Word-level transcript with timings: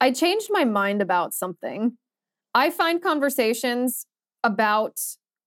I 0.00 0.10
changed 0.12 0.48
my 0.50 0.64
mind 0.64 1.02
about 1.02 1.34
something. 1.34 1.96
I 2.54 2.70
find 2.70 3.02
conversations 3.02 4.06
about 4.42 4.98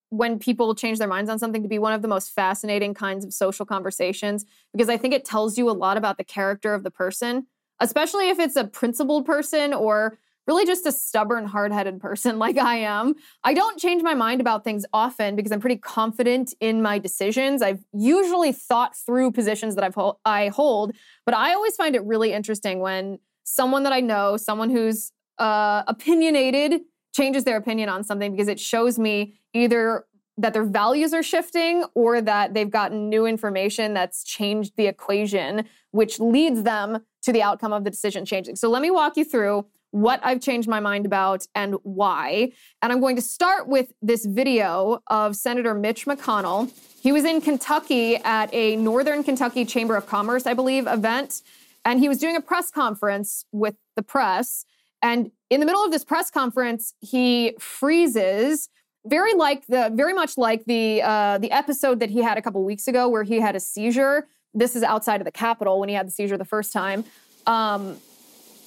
when 0.10 0.38
people 0.38 0.76
change 0.76 1.00
their 1.00 1.08
minds 1.08 1.30
on 1.30 1.40
something 1.40 1.64
to 1.64 1.68
be 1.68 1.80
one 1.80 1.94
of 1.94 2.04
the 2.04 2.08
most 2.08 2.30
fascinating 2.30 2.94
kinds 2.94 3.26
of 3.26 3.34
social 3.34 3.66
conversations 3.66 4.46
because 4.72 4.88
I 4.88 4.96
think 4.96 5.14
it 5.14 5.26
tells 5.26 5.58
you 5.58 5.70
a 5.70 5.74
lot 5.74 5.98
about 5.98 6.18
the 6.18 6.24
character 6.24 6.76
of 6.76 6.84
the 6.84 6.92
person, 6.92 7.48
especially 7.80 8.30
if 8.30 8.38
it's 8.38 8.56
a 8.56 8.66
principled 8.66 9.26
person 9.26 9.74
or 9.74 10.20
really 10.46 10.66
just 10.66 10.86
a 10.86 10.92
stubborn, 10.92 11.48
hard 11.48 11.72
headed 11.72 12.00
person 12.00 12.38
like 12.46 12.60
I 12.60 12.76
am. 12.76 13.16
I 13.44 13.56
don't 13.56 13.80
change 13.80 14.04
my 14.04 14.14
mind 14.14 14.40
about 14.40 14.64
things 14.64 14.86
often 14.94 15.36
because 15.36 15.52
I'm 15.52 15.60
pretty 15.60 15.78
confident 15.78 16.54
in 16.60 16.84
my 16.84 17.00
decisions. 17.00 17.64
I've 17.64 17.84
usually 17.92 18.52
thought 18.52 18.96
through 18.96 19.32
positions 19.32 19.74
that 19.76 19.84
I've 19.84 19.98
I 20.26 20.50
hold, 20.50 20.94
but 21.26 21.34
I 21.34 21.54
always 21.54 21.76
find 21.76 21.96
it 21.96 22.04
really 22.04 22.34
interesting 22.34 22.82
when 22.82 23.18
someone 23.44 23.84
that 23.84 23.94
I 23.94 24.00
know, 24.00 24.38
someone 24.38 24.70
who's 24.70 25.12
uh, 25.38 25.84
opinionated, 25.88 26.82
changes 27.14 27.44
their 27.44 27.58
opinion 27.58 27.90
on 27.90 28.04
something 28.04 28.32
because 28.32 28.48
it 28.48 28.60
shows 28.60 28.98
me 28.98 29.36
either 29.54 30.06
that 30.38 30.54
their 30.54 30.66
values 30.66 31.14
are 31.14 31.22
shifting 31.22 31.86
or 31.94 32.22
that 32.22 32.54
they've 32.54 32.72
gotten 32.72 33.08
new 33.08 33.26
information 33.26 33.94
that's 33.94 34.24
changed 34.24 34.74
the 34.78 34.88
equation, 34.88 35.66
which 35.92 36.20
leads 36.20 36.64
them 36.64 37.06
to 37.22 37.32
the 37.32 37.42
outcome 37.42 37.72
of 37.72 37.84
the 37.84 37.92
decision 37.92 38.26
changing. 38.26 38.56
So 38.56 38.70
let 38.70 38.82
me 38.82 38.90
walk 38.90 39.16
you 39.16 39.26
through 39.26 39.66
what 39.92 40.20
I've 40.24 40.42
changed 40.42 40.68
my 40.68 40.80
mind 40.80 41.06
about 41.06 41.46
and 41.54 41.76
why. 41.84 42.52
And 42.82 42.92
I'm 42.92 43.00
going 43.00 43.16
to 43.16 43.22
start 43.22 43.68
with 43.68 43.94
this 44.02 44.26
video 44.26 45.04
of 45.06 45.36
Senator 45.36 45.76
Mitch 45.76 46.08
McConnell. 46.08 46.72
He 47.00 47.12
was 47.12 47.26
in 47.26 47.42
Kentucky 47.42 48.16
at 48.16 48.52
a 48.52 48.76
Northern 48.76 49.24
Kentucky 49.24 49.66
Chamber 49.66 49.96
of 49.96 50.08
Commerce, 50.08 50.48
I 50.48 50.56
believe, 50.56 50.88
event. 50.88 51.44
And 51.86 52.00
he 52.00 52.08
was 52.08 52.18
doing 52.18 52.36
a 52.36 52.42
press 52.42 52.72
conference 52.72 53.46
with 53.52 53.76
the 53.96 54.04
press. 54.04 54.66
And 55.02 55.32
in 55.50 55.60
the 55.60 55.66
middle 55.66 55.84
of 55.84 55.92
this 55.92 56.06
press 56.06 56.32
conference, 56.32 56.94
he 57.02 57.56
freezes, 57.60 58.70
very 59.06 59.34
like 59.34 59.68
the 59.68 59.92
very 59.94 60.14
much 60.14 60.38
like 60.38 60.64
the 60.66 61.02
uh, 61.02 61.38
the 61.38 61.52
episode 61.52 62.00
that 62.00 62.10
he 62.10 62.22
had 62.22 62.38
a 62.38 62.42
couple 62.42 62.64
weeks 62.64 62.88
ago 62.88 63.10
where 63.10 63.24
he 63.24 63.40
had 63.40 63.56
a 63.56 63.60
seizure. 63.60 64.28
This 64.54 64.76
is 64.76 64.84
outside 64.84 65.20
of 65.20 65.26
the 65.26 65.32
Capitol 65.32 65.80
when 65.80 65.90
he 65.90 65.96
had 65.96 66.08
the 66.08 66.12
seizure 66.12 66.38
the 66.38 66.46
first 66.46 66.72
time. 66.72 67.04
Um, 67.46 67.98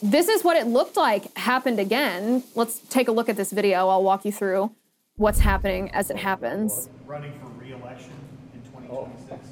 this 0.03 0.29
is 0.29 0.45
what 0.45 0.57
it 0.57 0.67
looked 0.67 0.97
like 0.97 1.35
happened 1.39 1.79
again. 1.79 2.43
Let's 2.55 2.81
take 2.91 3.09
a 3.09 3.13
look 3.13 3.29
at 3.29 3.37
this 3.37 3.51
video. 3.51 3.89
I'll 3.89 4.03
walk 4.03 4.25
you 4.25 4.33
through 4.33 4.73
what's 5.17 5.39
happening 5.39 5.91
as 5.93 6.11
it 6.11 6.17
happens. 6.19 6.91
Running 7.07 7.33
for 7.41 7.47
re-election 7.47 8.13
in 8.53 8.63
2026. 8.63 9.46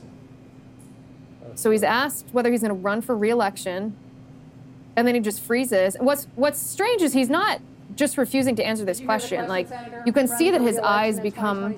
So 1.55 1.71
he's 1.71 1.83
asked 1.83 2.27
whether 2.33 2.51
he's 2.51 2.61
going 2.61 2.75
to 2.75 2.81
run 2.81 3.01
for 3.01 3.17
re-election, 3.17 3.97
and 4.97 5.07
then 5.07 5.15
he 5.15 5.21
just 5.21 5.41
freezes. 5.41 5.97
What's 6.01 6.27
What's 6.35 6.59
strange 6.59 7.03
is 7.03 7.13
he's 7.13 7.31
not 7.31 7.61
just 7.97 8.19
refusing 8.19 8.57
to 8.57 8.65
answer 8.65 8.85
this 8.85 9.01
question. 9.01 9.49
Like 9.49 9.69
you 10.05 10.13
can 10.13 10.27
see 10.27 10.51
that 10.51 10.61
his 10.61 10.79
eyes 10.79 11.21
become 11.21 11.77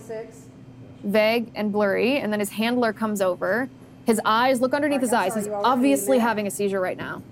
vague 1.05 1.51
and 1.55 1.73
blurry, 1.73 2.19
and 2.19 2.33
then 2.33 2.41
his 2.41 2.51
handler 2.51 2.93
comes 2.93 3.21
over. 3.21 3.69
His 4.07 4.21
eyes 4.25 4.61
look 4.61 4.73
underneath 4.73 5.01
his 5.01 5.13
eyes. 5.13 5.35
He's 5.35 5.49
obviously 5.49 6.19
having 6.19 6.47
a 6.47 6.51
seizure 6.51 6.81
right 6.81 6.97
now. 6.97 7.23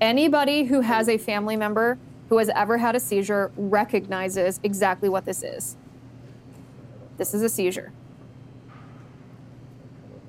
Anybody 0.00 0.64
who 0.64 0.80
has 0.80 1.08
a 1.08 1.18
family 1.18 1.56
member 1.56 1.98
who 2.30 2.38
has 2.38 2.48
ever 2.50 2.78
had 2.78 2.96
a 2.96 3.00
seizure 3.00 3.50
recognizes 3.56 4.60
exactly 4.62 5.08
what 5.08 5.24
this 5.24 5.42
is. 5.42 5.76
This 7.18 7.34
is 7.34 7.42
a 7.42 7.48
seizure 7.48 7.92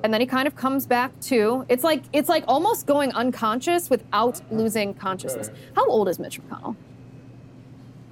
and 0.03 0.13
then 0.13 0.21
he 0.21 0.27
kind 0.27 0.47
of 0.47 0.55
comes 0.55 0.85
back 0.85 1.17
to 1.21 1.65
it's 1.69 1.83
like 1.83 2.03
it's 2.13 2.29
like 2.29 2.43
almost 2.47 2.85
going 2.85 3.11
unconscious 3.13 3.89
without 3.89 4.41
losing 4.51 4.93
consciousness. 4.93 5.49
How 5.75 5.87
old 5.87 6.09
is 6.09 6.19
mitch 6.19 6.41
mcconnell? 6.41 6.75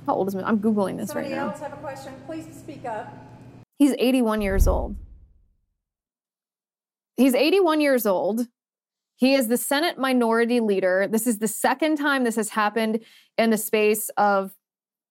How 0.05 0.13
old 0.16 0.28
is 0.28 0.35
mitch? 0.35 0.45
I'm 0.45 0.59
googling 0.59 0.97
this 0.97 1.09
Somebody 1.09 1.33
right 1.33 1.38
now. 1.38 1.49
else 1.49 1.59
have 1.59 1.73
a 1.73 1.78
question? 1.78 2.13
Please 2.25 2.45
speak 2.57 2.85
up. 2.85 3.13
he's 3.79 3.94
81 3.97 4.41
years 4.41 4.67
old. 4.67 4.95
He's 7.17 7.33
81 7.33 7.81
years 7.81 8.05
old. 8.05 8.47
He 9.16 9.33
is 9.33 9.47
the 9.47 9.57
senate 9.57 9.97
minority 9.97 10.59
leader. 10.59 11.07
This 11.11 11.28
is 11.28 11.39
the 11.39 11.47
second 11.47 11.97
time 11.97 12.23
this 12.23 12.35
has 12.35 12.49
happened 12.49 13.01
in 13.38 13.49
the 13.49 13.57
space 13.57 14.09
of 14.16 14.53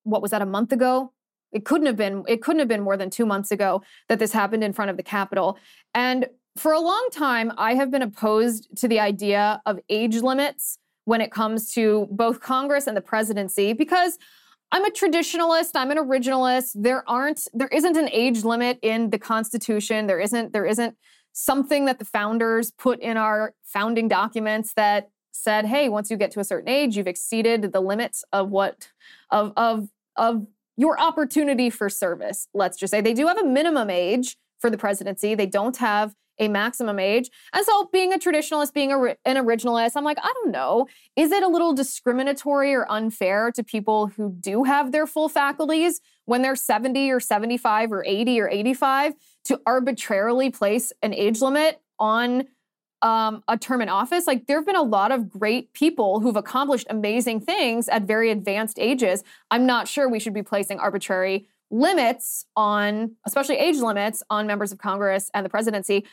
what 0.05 0.23
was 0.23 0.31
that 0.31 0.41
a 0.41 0.47
month 0.47 0.73
ago? 0.73 1.13
It 1.53 1.65
couldn't 1.65 1.87
have 1.87 1.97
been 1.97 2.25
it 2.29 2.43
couldn't 2.43 2.61
have 2.61 2.69
been 2.69 2.83
more 2.83 2.97
than 2.97 3.11
2 3.11 3.27
months 3.27 3.51
ago 3.51 3.83
that 4.09 4.19
this 4.19 4.33
happened 4.33 4.63
in 4.65 4.73
front 4.73 4.91
of 4.91 4.97
the 4.97 5.03
capitol. 5.03 5.59
And 5.95 6.29
for 6.59 6.73
a 6.73 6.81
long 6.81 7.09
time, 7.13 7.53
I 7.57 7.75
have 7.75 7.91
been 7.91 8.03
opposed 8.03 8.69
to 8.79 8.89
the 8.89 9.01
idea 9.01 9.63
of 9.67 9.79
age 9.89 10.17
limits 10.17 10.79
when 11.05 11.21
it 11.21 11.31
comes 11.31 11.73
to 11.73 12.07
both 12.11 12.41
Congress 12.41 12.87
and 12.87 12.97
the 12.97 13.01
presidency 13.01 13.73
because 13.73 14.19
I'm 14.71 14.85
a 14.85 14.91
traditionalist, 14.91 15.71
I'm 15.75 15.91
an 15.91 15.97
originalist. 15.97 16.73
There 16.75 17.09
aren't 17.09 17.49
there 17.55 17.69
isn't 17.69 17.97
an 17.97 18.11
age 18.13 18.45
limit 18.45 18.79
in 18.83 19.11
the 19.11 19.19
Constitution. 19.19 20.07
There 20.07 20.21
isn't 20.21 20.53
there 20.53 20.67
isn't 20.67 20.97
something 21.33 21.87
that 21.87 21.99
the 21.99 22.05
founders 22.05 22.71
put 22.73 23.01
in 23.01 23.17
our 23.17 23.55
founding 23.65 24.09
documents 24.09 24.75
that 24.75 25.09
said, 25.33 25.65
"Hey, 25.65 25.89
once 25.89 26.11
you 26.11 26.19
get 26.19 26.31
to 26.33 26.41
a 26.41 26.45
certain 26.45 26.69
age, 26.69 26.97
you've 26.97 27.07
exceeded 27.07 27.73
the 27.73 27.81
limits 27.81 28.25
of 28.33 28.51
what 28.51 28.91
of 29.31 29.55
of 29.57 29.89
of 30.17 30.47
your 30.77 31.01
opportunity 31.01 31.71
for 31.71 31.89
service." 31.89 32.49
Let's 32.53 32.77
just 32.77 32.91
say 32.91 33.01
they 33.01 33.15
do 33.15 33.27
have 33.29 33.39
a 33.39 33.45
minimum 33.45 33.89
age 33.89 34.37
for 34.59 34.69
the 34.69 34.77
presidency. 34.77 35.35
They 35.35 35.47
don't 35.47 35.79
have 35.79 36.15
a 36.39 36.49
maximum 36.49 36.99
age. 36.99 37.31
And 37.53 37.65
so, 37.65 37.89
being 37.93 38.13
a 38.13 38.19
traditionalist, 38.19 38.73
being 38.73 38.93
a, 38.93 39.17
an 39.25 39.37
originalist, 39.37 39.93
I'm 39.97 40.05
like, 40.05 40.19
I 40.23 40.33
don't 40.35 40.51
know. 40.51 40.87
Is 41.17 41.33
it 41.33 41.43
a 41.43 41.49
little 41.49 41.73
discriminatory 41.73 42.75
or 42.75 42.91
unfair 42.91 43.51
to 43.53 43.63
people 43.63 44.09
who 44.09 44.35
do 44.41 44.65
have 44.65 44.93
their 44.93 45.07
full 45.07 45.29
faculties 45.29 46.01
when 46.25 46.43
they're 46.43 46.57
70 46.57 47.11
or 47.11 47.21
75 47.21 47.93
or 47.93 48.05
80 48.05 48.41
or 48.41 48.49
85 48.49 49.15
to 49.45 49.61
arbitrarily 49.67 50.51
place 50.51 50.93
an 51.03 51.15
age 51.15 51.41
limit 51.41 51.81
on 51.99 52.45
um, 53.03 53.43
a 53.49 53.57
term 53.57 53.81
in 53.81 53.89
office? 53.89 54.27
Like, 54.27 54.47
there 54.47 54.59
have 54.59 54.67
been 54.67 54.77
a 54.77 54.83
lot 54.83 55.13
of 55.13 55.29
great 55.29 55.73
people 55.73 56.21
who've 56.21 56.37
accomplished 56.37 56.87
amazing 56.91 57.41
things 57.41 57.89
at 57.89 58.03
very 58.03 58.31
advanced 58.31 58.79
ages. 58.79 59.25
I'm 59.51 59.67
not 59.67 59.89
sure 59.89 60.09
we 60.09 60.21
should 60.21 60.35
be 60.35 60.43
placing 60.43 60.79
arbitrary 60.79 61.49
limits 61.71 62.47
on, 62.57 63.17
especially 63.27 63.57
age 63.57 63.77
limits 63.77 64.23
on 64.31 64.47
members 64.47 64.73
of 64.73 64.79
Congress 64.79 65.31
and 65.35 65.45
the 65.45 65.51
presidency. 65.51 66.07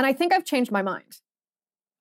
And 0.00 0.06
I 0.06 0.14
think 0.14 0.32
I've 0.32 0.46
changed 0.46 0.72
my 0.72 0.80
mind. 0.80 1.18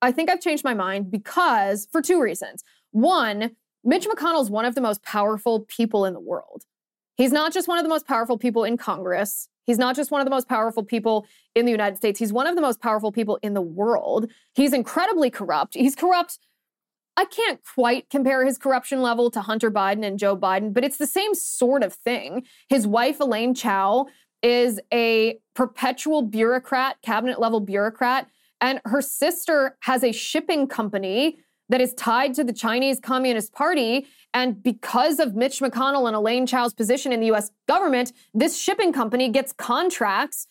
I 0.01 0.13
think 0.13 0.29
I've 0.29 0.39
changed 0.39 0.63
my 0.63 0.73
mind 0.73 1.11
because 1.11 1.85
for 1.91 2.01
two 2.01 2.21
reasons. 2.21 2.63
One, 2.91 3.57
Mitch 3.83 4.07
McConnell 4.07 4.41
is 4.41 4.49
one 4.49 4.63
of 4.63 4.73
the 4.73 4.79
most 4.79 5.03
powerful 5.03 5.65
people 5.67 6.05
in 6.05 6.13
the 6.13 6.19
world. 6.21 6.63
He's 7.15 7.33
not 7.33 7.51
just 7.51 7.67
one 7.67 7.77
of 7.77 7.83
the 7.83 7.89
most 7.89 8.07
powerful 8.07 8.37
people 8.37 8.63
in 8.63 8.77
Congress. 8.77 9.49
He's 9.65 9.77
not 9.77 9.97
just 9.97 10.11
one 10.11 10.21
of 10.21 10.25
the 10.25 10.31
most 10.31 10.47
powerful 10.47 10.81
people 10.81 11.25
in 11.55 11.65
the 11.65 11.71
United 11.71 11.97
States. 11.97 12.19
He's 12.19 12.31
one 12.31 12.47
of 12.47 12.55
the 12.55 12.61
most 12.61 12.79
powerful 12.79 13.11
people 13.11 13.37
in 13.41 13.53
the 13.53 13.61
world. 13.61 14.31
He's 14.53 14.72
incredibly 14.72 15.29
corrupt. 15.29 15.73
He's 15.73 15.93
corrupt. 15.93 16.40
I 17.17 17.25
can't 17.25 17.59
quite 17.75 18.09
compare 18.09 18.45
his 18.45 18.57
corruption 18.57 19.02
level 19.02 19.29
to 19.31 19.41
Hunter 19.41 19.69
Biden 19.69 20.05
and 20.05 20.17
Joe 20.17 20.37
Biden, 20.37 20.73
but 20.73 20.85
it's 20.85 20.95
the 20.95 21.05
same 21.05 21.35
sort 21.35 21.84
of 21.84 21.93
thing. 21.93 22.45
His 22.69 22.87
wife, 22.87 23.19
Elaine 23.19 23.53
Chao, 23.53 24.05
is 24.41 24.80
a 24.94 25.40
perpetual 25.56 26.22
bureaucrat, 26.22 26.97
cabinet 27.02 27.40
level 27.40 27.59
bureaucrat, 27.59 28.28
and 28.62 28.82
her 28.86 29.02
sister 29.02 29.78
has 29.82 30.03
a 30.03 30.12
shipping 30.12 30.68
company 30.68 31.40
that 31.70 31.82
is 31.82 31.94
tied 31.94 32.34
to 32.34 32.44
the 32.44 32.53
Chinese 32.53 33.00
Communist 33.00 33.53
Party. 33.53 34.08
And 34.34 34.62
because 34.62 35.20
of 35.20 35.36
Mitch 35.36 35.59
McConnell 35.59 36.08
and 36.08 36.16
Elaine 36.16 36.46
Chao's 36.46 36.74
position 36.74 37.12
in 37.14 37.20
the 37.20 37.32
US 37.32 37.52
government, 37.68 38.12
this 38.34 38.58
shipping 38.58 38.91
company 38.91 39.30
gets 39.30 39.53
contracts 39.53 40.47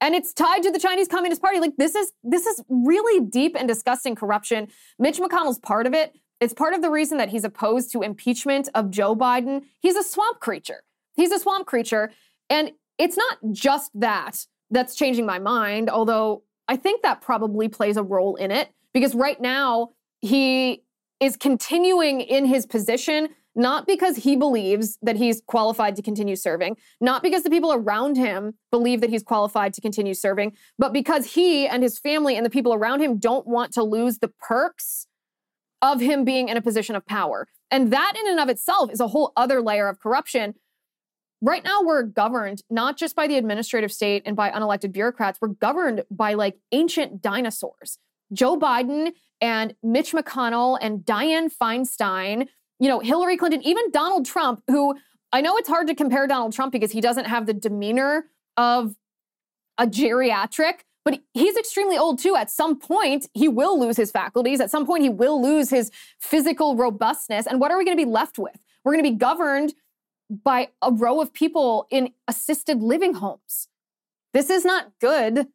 and 0.00 0.14
it's 0.14 0.32
tied 0.32 0.62
to 0.62 0.70
the 0.70 0.78
Chinese 0.78 1.08
Communist 1.08 1.42
Party. 1.42 1.60
Like 1.60 1.76
this 1.76 1.94
is 1.94 2.12
this 2.22 2.46
is 2.46 2.62
really 2.68 3.24
deep 3.26 3.56
and 3.58 3.68
disgusting 3.68 4.14
corruption. 4.14 4.68
Mitch 4.98 5.18
McConnell's 5.18 5.58
part 5.58 5.86
of 5.86 5.92
it. 5.92 6.14
It's 6.40 6.54
part 6.54 6.72
of 6.72 6.80
the 6.80 6.90
reason 6.90 7.18
that 7.18 7.28
he's 7.28 7.44
opposed 7.44 7.92
to 7.92 8.02
impeachment 8.02 8.70
of 8.74 8.90
Joe 8.90 9.14
Biden. 9.14 9.64
He's 9.80 9.96
a 9.96 10.02
swamp 10.02 10.40
creature. 10.40 10.82
He's 11.14 11.32
a 11.32 11.38
swamp 11.38 11.66
creature. 11.66 12.10
And 12.48 12.72
it's 13.00 13.16
not 13.16 13.38
just 13.50 13.90
that 13.94 14.46
that's 14.70 14.94
changing 14.94 15.26
my 15.26 15.38
mind, 15.38 15.88
although 15.88 16.42
I 16.68 16.76
think 16.76 17.02
that 17.02 17.20
probably 17.20 17.68
plays 17.68 17.96
a 17.96 18.02
role 18.02 18.36
in 18.36 18.50
it 18.50 18.68
because 18.92 19.14
right 19.14 19.40
now, 19.40 19.90
he 20.20 20.84
is 21.18 21.36
continuing 21.36 22.20
in 22.20 22.44
his 22.44 22.66
position 22.66 23.30
not 23.56 23.86
because 23.86 24.16
he 24.16 24.36
believes 24.36 24.96
that 25.02 25.16
he's 25.16 25.42
qualified 25.46 25.96
to 25.96 26.02
continue 26.02 26.36
serving, 26.36 26.76
not 27.00 27.22
because 27.22 27.42
the 27.42 27.50
people 27.50 27.72
around 27.72 28.16
him 28.16 28.54
believe 28.70 29.00
that 29.00 29.10
he's 29.10 29.24
qualified 29.24 29.74
to 29.74 29.80
continue 29.80 30.14
serving, 30.14 30.52
but 30.78 30.92
because 30.92 31.34
he 31.34 31.66
and 31.66 31.82
his 31.82 31.98
family 31.98 32.36
and 32.36 32.46
the 32.46 32.50
people 32.50 32.72
around 32.72 33.00
him 33.00 33.18
don't 33.18 33.46
want 33.46 33.72
to 33.72 33.82
lose 33.82 34.18
the 34.18 34.28
perks 34.28 35.08
of 35.82 36.00
him 36.00 36.24
being 36.24 36.48
in 36.48 36.56
a 36.56 36.62
position 36.62 36.94
of 36.94 37.04
power. 37.06 37.48
And 37.70 37.92
that 37.92 38.14
in 38.18 38.30
and 38.30 38.38
of 38.38 38.48
itself 38.48 38.90
is 38.92 39.00
a 39.00 39.08
whole 39.08 39.32
other 39.36 39.60
layer 39.60 39.88
of 39.88 39.98
corruption. 39.98 40.54
Right 41.42 41.64
now, 41.64 41.80
we're 41.82 42.02
governed 42.02 42.62
not 42.68 42.96
just 42.96 43.16
by 43.16 43.26
the 43.26 43.36
administrative 43.36 43.92
state 43.92 44.22
and 44.26 44.36
by 44.36 44.50
unelected 44.50 44.92
bureaucrats, 44.92 45.38
we're 45.40 45.48
governed 45.48 46.04
by 46.10 46.34
like 46.34 46.58
ancient 46.72 47.22
dinosaurs. 47.22 47.98
Joe 48.32 48.58
Biden 48.58 49.12
and 49.40 49.74
Mitch 49.82 50.12
McConnell 50.12 50.78
and 50.80 51.00
Dianne 51.00 51.50
Feinstein 51.50 52.46
you 52.80 52.88
know, 52.88 52.98
Hillary 52.98 53.36
Clinton, 53.36 53.62
even 53.62 53.90
Donald 53.92 54.26
Trump, 54.26 54.62
who 54.66 54.96
I 55.32 55.42
know 55.42 55.56
it's 55.58 55.68
hard 55.68 55.86
to 55.86 55.94
compare 55.94 56.26
Donald 56.26 56.52
Trump 56.52 56.72
because 56.72 56.90
he 56.90 57.00
doesn't 57.00 57.26
have 57.26 57.46
the 57.46 57.52
demeanor 57.52 58.24
of 58.56 58.96
a 59.78 59.86
geriatric, 59.86 60.80
but 61.04 61.20
he's 61.34 61.56
extremely 61.56 61.96
old 61.96 62.18
too. 62.18 62.34
At 62.34 62.50
some 62.50 62.78
point, 62.78 63.28
he 63.34 63.46
will 63.46 63.78
lose 63.78 63.96
his 63.96 64.10
faculties. 64.10 64.60
At 64.60 64.70
some 64.70 64.86
point, 64.86 65.02
he 65.02 65.10
will 65.10 65.40
lose 65.40 65.70
his 65.70 65.92
physical 66.18 66.74
robustness. 66.74 67.46
And 67.46 67.60
what 67.60 67.70
are 67.70 67.78
we 67.78 67.84
going 67.84 67.96
to 67.96 68.04
be 68.04 68.10
left 68.10 68.38
with? 68.38 68.56
We're 68.82 68.92
going 68.92 69.04
to 69.04 69.10
be 69.10 69.16
governed 69.16 69.74
by 70.30 70.68
a 70.80 70.92
row 70.92 71.20
of 71.20 71.32
people 71.32 71.86
in 71.90 72.12
assisted 72.28 72.82
living 72.82 73.14
homes. 73.14 73.68
This 74.32 74.48
is 74.48 74.64
not 74.64 74.92
good 75.00 75.48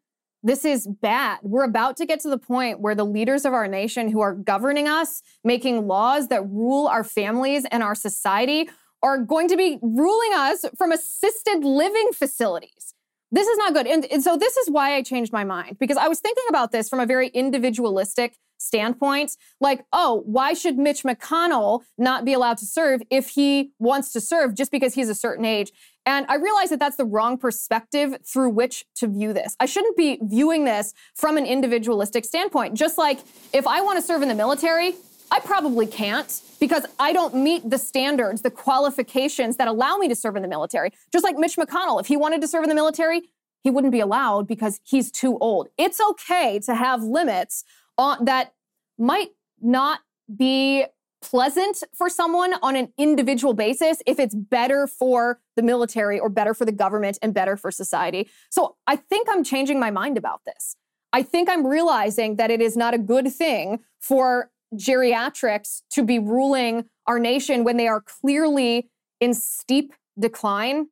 this 0.45 0.63
is 0.63 0.85
bad. 0.85 1.39
We're 1.41 1.63
about 1.63 1.97
to 1.97 2.05
get 2.05 2.19
to 2.19 2.29
the 2.29 2.37
point 2.37 2.79
where 2.79 2.93
the 2.93 3.03
leaders 3.03 3.45
of 3.45 3.53
our 3.53 3.67
nation 3.67 4.11
who 4.11 4.21
are 4.21 4.35
governing 4.35 4.87
us, 4.87 5.23
making 5.43 5.87
laws 5.87 6.27
that 6.27 6.47
rule 6.47 6.85
our 6.87 7.03
families 7.03 7.65
and 7.71 7.81
our 7.81 7.95
society, 7.95 8.69
are 9.01 9.17
going 9.17 9.47
to 9.47 9.57
be 9.57 9.79
ruling 9.81 10.33
us 10.35 10.63
from 10.77 10.91
assisted 10.91 11.63
living 11.63 12.09
facilities. 12.13 12.93
This 13.31 13.47
is 13.47 13.57
not 13.57 13.73
good. 13.73 13.87
And, 13.87 14.05
and, 14.05 14.23
so, 14.23 14.37
this 14.37 14.55
is 14.55 14.69
why 14.69 14.95
I 14.95 15.01
changed 15.01 15.33
my 15.33 15.43
mind 15.43 15.77
because 15.79 15.97
I 15.97 16.07
was 16.07 16.19
thinking 16.19 16.45
about 16.47 16.71
this 16.71 16.89
from 16.89 16.99
a 16.99 17.07
very 17.07 17.29
individualistic 17.29 18.37
standpoint. 18.57 19.37
Like, 19.59 19.85
oh, 19.93 20.23
why 20.25 20.53
should 20.53 20.77
Mitch 20.77 21.03
McConnell 21.03 21.81
not 21.97 22.25
be 22.25 22.33
allowed 22.33 22.57
to 22.59 22.65
serve 22.65 23.01
if 23.09 23.29
he 23.29 23.71
wants 23.79 24.11
to 24.13 24.21
serve 24.21 24.55
just 24.55 24.71
because 24.71 24.93
he's 24.93 25.09
a 25.09 25.15
certain 25.15 25.45
age? 25.45 25.71
And 26.05 26.25
I 26.29 26.35
realize 26.35 26.69
that 26.69 26.79
that's 26.79 26.97
the 26.97 27.05
wrong 27.05 27.37
perspective 27.37 28.17
through 28.25 28.49
which 28.49 28.85
to 28.95 29.07
view 29.07 29.33
this. 29.33 29.55
I 29.59 29.65
shouldn't 29.65 29.97
be 29.97 30.19
viewing 30.21 30.65
this 30.65 30.93
from 31.15 31.37
an 31.37 31.45
individualistic 31.45 32.25
standpoint. 32.25 32.75
Just 32.75 32.97
like 32.97 33.19
if 33.53 33.65
I 33.65 33.81
want 33.81 33.97
to 33.97 34.05
serve 34.05 34.21
in 34.21 34.27
the 34.27 34.35
military, 34.35 34.93
I 35.31 35.39
probably 35.39 35.87
can't 35.87 36.41
because 36.59 36.85
I 36.99 37.11
don't 37.11 37.35
meet 37.35 37.67
the 37.67 37.79
standards, 37.79 38.43
the 38.43 38.51
qualifications 38.51 39.57
that 39.57 39.67
allow 39.67 39.97
me 39.97 40.07
to 40.07 40.15
serve 40.15 40.35
in 40.35 40.43
the 40.43 40.47
military. 40.47 40.91
Just 41.11 41.23
like 41.23 41.37
Mitch 41.37 41.55
McConnell, 41.55 41.99
if 41.99 42.07
he 42.07 42.15
wanted 42.15 42.41
to 42.41 42.47
serve 42.47 42.63
in 42.63 42.69
the 42.69 42.75
military, 42.75 43.23
he 43.63 43.71
wouldn't 43.71 43.91
be 43.91 43.99
allowed 43.99 44.47
because 44.47 44.79
he's 44.83 45.11
too 45.11 45.39
old. 45.39 45.69
It's 45.75 45.99
okay 45.99 46.59
to 46.65 46.75
have 46.75 47.01
limits 47.01 47.63
on, 47.97 48.25
that 48.25 48.53
might 48.97 49.29
not 49.61 49.99
be 50.35 50.85
pleasant 51.21 51.83
for 51.93 52.07
someone 52.07 52.53
on 52.61 52.75
an 52.75 52.93
individual 52.97 53.53
basis 53.53 53.97
if 54.05 54.19
it's 54.19 54.35
better 54.35 54.85
for 54.85 55.39
the 55.55 55.63
military 55.63 56.19
or 56.19 56.29
better 56.29 56.53
for 56.53 56.65
the 56.65 56.71
government 56.71 57.17
and 57.21 57.33
better 57.33 57.57
for 57.57 57.71
society. 57.71 58.29
So 58.51 58.75
I 58.85 58.95
think 58.95 59.27
I'm 59.29 59.43
changing 59.43 59.79
my 59.79 59.89
mind 59.89 60.17
about 60.17 60.41
this. 60.45 60.75
I 61.13 61.23
think 61.23 61.49
I'm 61.49 61.65
realizing 61.65 62.35
that 62.35 62.51
it 62.51 62.61
is 62.61 62.77
not 62.77 62.93
a 62.93 62.99
good 62.99 63.33
thing 63.33 63.79
for 63.99 64.51
geriatrics 64.75 65.81
to 65.91 66.03
be 66.03 66.19
ruling 66.19 66.85
our 67.07 67.17
nation 67.17 67.63
when 67.63 67.77
they 67.77 67.87
are 67.87 68.01
clearly 68.01 68.89
in 69.19 69.33
steep 69.33 69.93
decline 70.19 70.87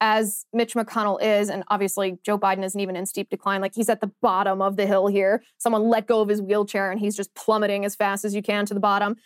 as 0.00 0.44
Mitch 0.52 0.74
McConnell 0.74 1.22
is, 1.22 1.48
and 1.48 1.64
obviously 1.68 2.18
Joe 2.24 2.38
Biden 2.38 2.64
isn't 2.64 2.80
even 2.80 2.96
in 2.96 3.06
steep 3.06 3.30
decline. 3.30 3.60
Like 3.60 3.74
he's 3.74 3.88
at 3.88 4.00
the 4.00 4.10
bottom 4.20 4.60
of 4.60 4.76
the 4.76 4.86
hill 4.86 5.06
here. 5.06 5.42
Someone 5.58 5.88
let 5.88 6.06
go 6.06 6.20
of 6.20 6.28
his 6.28 6.42
wheelchair 6.42 6.90
and 6.90 7.00
he's 7.00 7.16
just 7.16 7.34
plummeting 7.34 7.84
as 7.84 7.94
fast 7.96 8.24
as 8.24 8.34
you 8.34 8.42
can 8.42 8.66
to 8.66 8.74
the 8.74 8.80
bottom. 8.80 9.16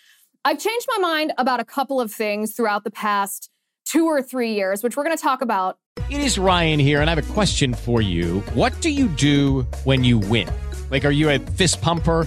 I've 0.44 0.58
changed 0.58 0.86
my 0.96 0.98
mind 0.98 1.32
about 1.38 1.60
a 1.60 1.64
couple 1.64 2.00
of 2.00 2.12
things 2.12 2.52
throughout 2.52 2.84
the 2.84 2.90
past 2.90 3.50
two 3.84 4.06
or 4.06 4.22
three 4.22 4.54
years, 4.54 4.82
which 4.82 4.96
we're 4.96 5.04
going 5.04 5.16
to 5.16 5.22
talk 5.22 5.42
about. 5.42 5.78
It 6.08 6.20
is 6.20 6.38
Ryan 6.38 6.80
here, 6.80 7.00
and 7.00 7.10
I 7.10 7.14
have 7.14 7.30
a 7.30 7.32
question 7.32 7.74
for 7.74 8.00
you. 8.00 8.40
What 8.54 8.80
do 8.80 8.90
you 8.90 9.08
do 9.08 9.62
when 9.84 10.04
you 10.04 10.18
win? 10.18 10.48
Like, 10.90 11.04
are 11.04 11.10
you 11.10 11.30
a 11.30 11.38
fist 11.38 11.80
pumper? 11.80 12.26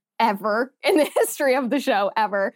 ever 0.21 0.73
in 0.83 0.95
the 0.95 1.09
history 1.17 1.55
of 1.55 1.69
the 1.69 1.79
show, 1.79 2.11
ever. 2.15 2.55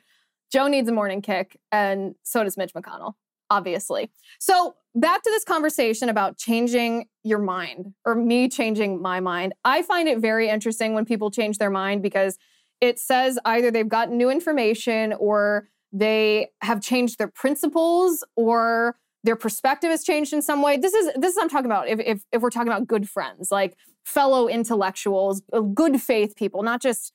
Joe 0.52 0.68
needs 0.68 0.88
a 0.88 0.94
morning 0.94 1.22
kick, 1.22 1.60
and 1.72 2.16
so 2.24 2.44
does 2.44 2.56
Mitch 2.56 2.74
McConnell, 2.74 3.14
obviously. 3.50 4.12
So, 4.40 4.76
back 4.94 5.24
to 5.24 5.30
this 5.30 5.44
conversation 5.44 6.08
about 6.08 6.38
changing 6.38 7.08
your 7.24 7.40
mind 7.40 7.94
or 8.06 8.16
me 8.16 8.48
changing 8.48 9.02
my 9.02 9.20
mind. 9.20 9.54
I 9.66 9.82
find 9.82 10.08
it 10.08 10.20
very 10.20 10.48
interesting 10.48 10.94
when 10.94 11.04
people 11.04 11.32
change 11.32 11.58
their 11.58 11.72
mind 11.72 12.02
because 12.02 12.38
it 12.80 13.00
says 13.00 13.38
either 13.44 13.72
they've 13.72 13.90
gotten 13.90 14.18
new 14.18 14.30
information 14.30 15.14
or 15.14 15.68
they 15.92 16.50
have 16.62 16.82
changed 16.82 17.18
their 17.18 17.28
principles 17.28 18.24
or 18.36 18.96
their 19.24 19.36
perspective 19.36 19.90
has 19.90 20.04
changed 20.04 20.34
in 20.34 20.42
some 20.42 20.62
way. 20.62 20.78
This 20.78 20.94
is 20.94 21.12
this 21.16 21.32
is 21.32 21.38
I'm 21.42 21.50
talking 21.50 21.66
about 21.66 21.88
if 21.88 22.00
if, 22.00 22.24
if 22.32 22.42
we're 22.42 22.52
talking 22.52 22.72
about 22.72 22.88
good 22.88 23.10
friends, 23.10 23.52
like 23.52 23.76
fellow 24.06 24.48
intellectuals, 24.48 25.42
uh, 25.52 25.62
good 25.62 26.00
faith 26.00 26.36
people, 26.36 26.62
not 26.62 26.82
just 26.82 27.12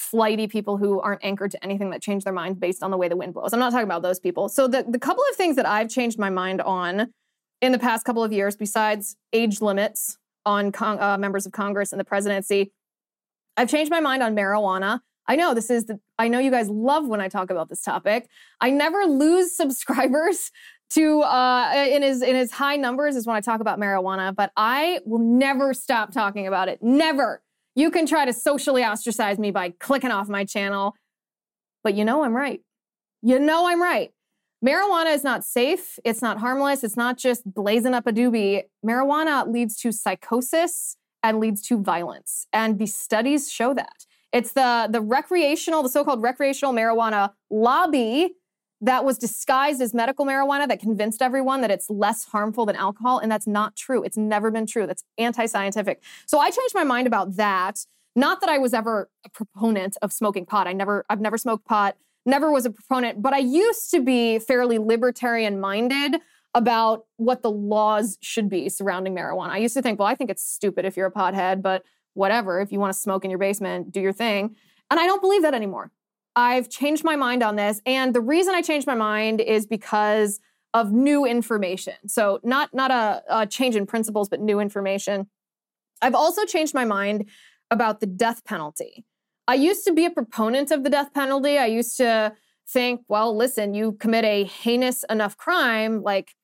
flighty 0.00 0.48
people 0.48 0.78
who 0.78 0.98
aren't 1.00 1.22
anchored 1.22 1.50
to 1.50 1.62
anything 1.62 1.90
that 1.90 2.00
change 2.00 2.24
their 2.24 2.32
mind 2.32 2.58
based 2.58 2.82
on 2.82 2.90
the 2.90 2.96
way 2.96 3.06
the 3.06 3.16
wind 3.16 3.34
blows. 3.34 3.52
I'm 3.52 3.60
not 3.60 3.70
talking 3.70 3.84
about 3.84 4.00
those 4.00 4.18
people. 4.18 4.48
So 4.48 4.66
the, 4.66 4.84
the 4.88 4.98
couple 4.98 5.22
of 5.30 5.36
things 5.36 5.56
that 5.56 5.66
I've 5.66 5.90
changed 5.90 6.18
my 6.18 6.30
mind 6.30 6.62
on 6.62 7.12
in 7.60 7.72
the 7.72 7.78
past 7.78 8.06
couple 8.06 8.24
of 8.24 8.32
years, 8.32 8.56
besides 8.56 9.16
age 9.34 9.60
limits 9.60 10.16
on 10.46 10.72
con- 10.72 10.98
uh, 10.98 11.18
members 11.18 11.44
of 11.44 11.52
Congress 11.52 11.92
and 11.92 12.00
the 12.00 12.04
presidency, 12.04 12.72
I've 13.58 13.68
changed 13.68 13.90
my 13.90 14.00
mind 14.00 14.22
on 14.22 14.34
marijuana. 14.34 15.00
I 15.26 15.36
know 15.36 15.52
this 15.52 15.68
is 15.68 15.84
the, 15.84 16.00
I 16.18 16.28
know 16.28 16.38
you 16.38 16.50
guys 16.50 16.70
love 16.70 17.06
when 17.06 17.20
I 17.20 17.28
talk 17.28 17.50
about 17.50 17.68
this 17.68 17.82
topic. 17.82 18.26
I 18.58 18.70
never 18.70 19.04
lose 19.04 19.54
subscribers 19.56 20.50
to 20.94 21.20
uh, 21.20 21.72
in 21.74 22.02
his 22.02 22.22
in 22.22 22.34
his 22.34 22.50
high 22.50 22.76
numbers 22.76 23.14
is 23.14 23.26
when 23.26 23.36
I 23.36 23.40
talk 23.40 23.60
about 23.60 23.78
marijuana, 23.78 24.34
but 24.34 24.50
I 24.56 25.00
will 25.04 25.20
never 25.20 25.72
stop 25.72 26.10
talking 26.10 26.46
about 26.46 26.68
it. 26.68 26.82
Never. 26.82 27.42
You 27.74 27.90
can 27.90 28.06
try 28.06 28.24
to 28.24 28.32
socially 28.32 28.84
ostracize 28.84 29.38
me 29.38 29.50
by 29.50 29.74
clicking 29.78 30.10
off 30.10 30.28
my 30.28 30.44
channel, 30.44 30.94
but 31.82 31.94
you 31.94 32.04
know 32.04 32.24
I'm 32.24 32.34
right. 32.34 32.60
You 33.22 33.38
know 33.38 33.68
I'm 33.68 33.82
right. 33.82 34.10
Marijuana 34.64 35.14
is 35.14 35.24
not 35.24 35.44
safe. 35.44 35.98
It's 36.04 36.20
not 36.20 36.38
harmless. 36.38 36.84
It's 36.84 36.96
not 36.96 37.16
just 37.16 37.42
blazing 37.50 37.94
up 37.94 38.06
a 38.06 38.12
doobie. 38.12 38.64
Marijuana 38.84 39.50
leads 39.50 39.76
to 39.78 39.92
psychosis 39.92 40.96
and 41.22 41.40
leads 41.40 41.62
to 41.62 41.82
violence. 41.82 42.46
And 42.52 42.78
the 42.78 42.86
studies 42.86 43.50
show 43.50 43.72
that. 43.74 44.04
It's 44.32 44.52
the, 44.52 44.88
the 44.90 45.00
recreational, 45.00 45.82
the 45.82 45.88
so 45.88 46.04
called 46.04 46.22
recreational 46.22 46.72
marijuana 46.72 47.30
lobby 47.50 48.34
that 48.80 49.04
was 49.04 49.18
disguised 49.18 49.80
as 49.82 49.92
medical 49.92 50.24
marijuana 50.24 50.66
that 50.68 50.80
convinced 50.80 51.20
everyone 51.20 51.60
that 51.60 51.70
it's 51.70 51.90
less 51.90 52.24
harmful 52.24 52.64
than 52.64 52.76
alcohol. 52.76 53.18
And 53.18 53.30
that's 53.30 53.46
not 53.46 53.76
true. 53.76 54.02
It's 54.02 54.16
never 54.16 54.50
been 54.50 54.66
true. 54.66 54.86
That's 54.86 55.04
anti 55.18 55.46
scientific. 55.46 56.02
So 56.26 56.38
I 56.38 56.50
changed 56.50 56.74
my 56.74 56.84
mind 56.84 57.06
about 57.06 57.36
that. 57.36 57.84
Not 58.16 58.40
that 58.40 58.50
I 58.50 58.58
was 58.58 58.74
ever 58.74 59.10
a 59.24 59.30
proponent 59.30 59.96
of 60.02 60.12
smoking 60.12 60.46
pot. 60.46 60.66
I 60.66 60.72
never, 60.72 61.04
I've 61.08 61.20
never 61.20 61.38
smoked 61.38 61.66
pot. 61.66 61.96
never 62.26 62.50
was 62.50 62.66
a 62.66 62.70
proponent, 62.70 63.22
but 63.22 63.32
I 63.32 63.38
used 63.38 63.90
to 63.92 64.00
be 64.00 64.38
fairly 64.38 64.78
libertarian 64.78 65.60
minded 65.60 66.20
about 66.54 67.04
what 67.16 67.42
the 67.42 67.50
laws 67.50 68.18
should 68.20 68.48
be 68.48 68.68
surrounding 68.68 69.14
marijuana. 69.14 69.50
I 69.50 69.58
used 69.58 69.74
to 69.74 69.82
think, 69.82 69.98
well, 69.98 70.08
I 70.08 70.16
think 70.16 70.30
it's 70.30 70.44
stupid 70.44 70.84
if 70.84 70.96
you're 70.96 71.06
a 71.06 71.12
pothead, 71.12 71.62
but 71.62 71.84
whatever. 72.14 72.60
If 72.60 72.72
you 72.72 72.80
want 72.80 72.92
to 72.92 72.98
smoke 72.98 73.24
in 73.24 73.30
your 73.30 73.38
basement, 73.38 73.92
do 73.92 74.00
your 74.00 74.12
thing. 74.12 74.56
And 74.90 74.98
I 74.98 75.06
don't 75.06 75.20
believe 75.20 75.42
that 75.42 75.54
anymore. 75.54 75.92
I've 76.40 76.70
changed 76.70 77.04
my 77.04 77.16
mind 77.16 77.42
on 77.42 77.56
this. 77.56 77.82
And 77.84 78.14
the 78.14 78.20
reason 78.22 78.54
I 78.54 78.62
changed 78.62 78.86
my 78.86 78.94
mind 78.94 79.42
is 79.42 79.66
because 79.66 80.40
of 80.72 80.90
new 80.90 81.26
information. 81.26 81.94
So 82.06 82.40
not 82.42 82.72
not 82.72 82.90
a, 82.90 83.22
a 83.28 83.46
change 83.46 83.76
in 83.76 83.84
principles, 83.86 84.28
but 84.30 84.40
new 84.40 84.58
information. 84.58 85.28
I've 86.00 86.14
also 86.14 86.46
changed 86.46 86.72
my 86.72 86.86
mind 86.86 87.28
about 87.70 88.00
the 88.00 88.06
death 88.06 88.42
penalty. 88.44 89.04
I 89.46 89.54
used 89.54 89.84
to 89.84 89.92
be 89.92 90.06
a 90.06 90.10
proponent 90.10 90.70
of 90.70 90.82
the 90.82 90.90
death 90.90 91.12
penalty. 91.12 91.58
I 91.58 91.66
used 91.66 91.98
to 91.98 92.32
think, 92.66 93.02
well, 93.08 93.36
listen, 93.36 93.74
you 93.74 93.92
commit 93.92 94.24
a 94.24 94.44
heinous 94.44 95.04
enough 95.10 95.36
crime, 95.36 96.02
like 96.02 96.34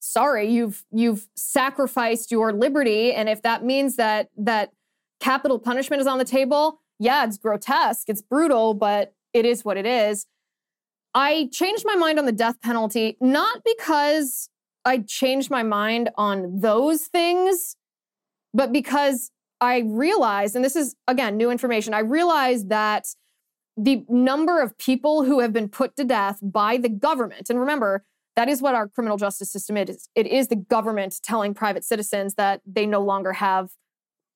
sorry, 0.00 0.50
you've 0.50 0.84
you've 0.90 1.28
sacrificed 1.34 2.30
your 2.30 2.52
liberty 2.52 3.14
and 3.14 3.28
if 3.28 3.40
that 3.42 3.64
means 3.64 3.96
that 3.96 4.28
that 4.36 4.72
capital 5.18 5.58
punishment 5.58 6.00
is 6.02 6.06
on 6.06 6.18
the 6.18 6.24
table, 6.26 6.80
yeah, 6.98 7.24
it's 7.24 7.38
grotesque, 7.38 8.10
it's 8.10 8.20
brutal, 8.20 8.74
but 8.74 9.14
it 9.32 9.44
is 9.44 9.64
what 9.64 9.76
it 9.76 9.86
is. 9.86 10.26
I 11.14 11.48
changed 11.52 11.84
my 11.84 11.96
mind 11.96 12.18
on 12.18 12.26
the 12.26 12.32
death 12.32 12.60
penalty, 12.60 13.16
not 13.20 13.62
because 13.64 14.48
I 14.84 14.98
changed 14.98 15.50
my 15.50 15.62
mind 15.62 16.10
on 16.16 16.60
those 16.60 17.04
things, 17.04 17.76
but 18.54 18.72
because 18.72 19.30
I 19.60 19.82
realized, 19.86 20.56
and 20.56 20.64
this 20.64 20.76
is 20.76 20.94
again 21.06 21.36
new 21.36 21.50
information, 21.50 21.94
I 21.94 22.00
realized 22.00 22.68
that 22.70 23.06
the 23.76 24.04
number 24.08 24.60
of 24.60 24.76
people 24.78 25.24
who 25.24 25.40
have 25.40 25.52
been 25.52 25.68
put 25.68 25.96
to 25.96 26.04
death 26.04 26.38
by 26.42 26.76
the 26.76 26.88
government, 26.88 27.50
and 27.50 27.58
remember, 27.58 28.04
that 28.36 28.48
is 28.48 28.62
what 28.62 28.74
our 28.74 28.88
criminal 28.88 29.16
justice 29.16 29.50
system 29.50 29.76
is. 29.76 30.08
It 30.14 30.26
is 30.26 30.48
the 30.48 30.56
government 30.56 31.16
telling 31.22 31.54
private 31.54 31.84
citizens 31.84 32.34
that 32.34 32.62
they 32.64 32.86
no 32.86 33.00
longer 33.00 33.34
have 33.34 33.70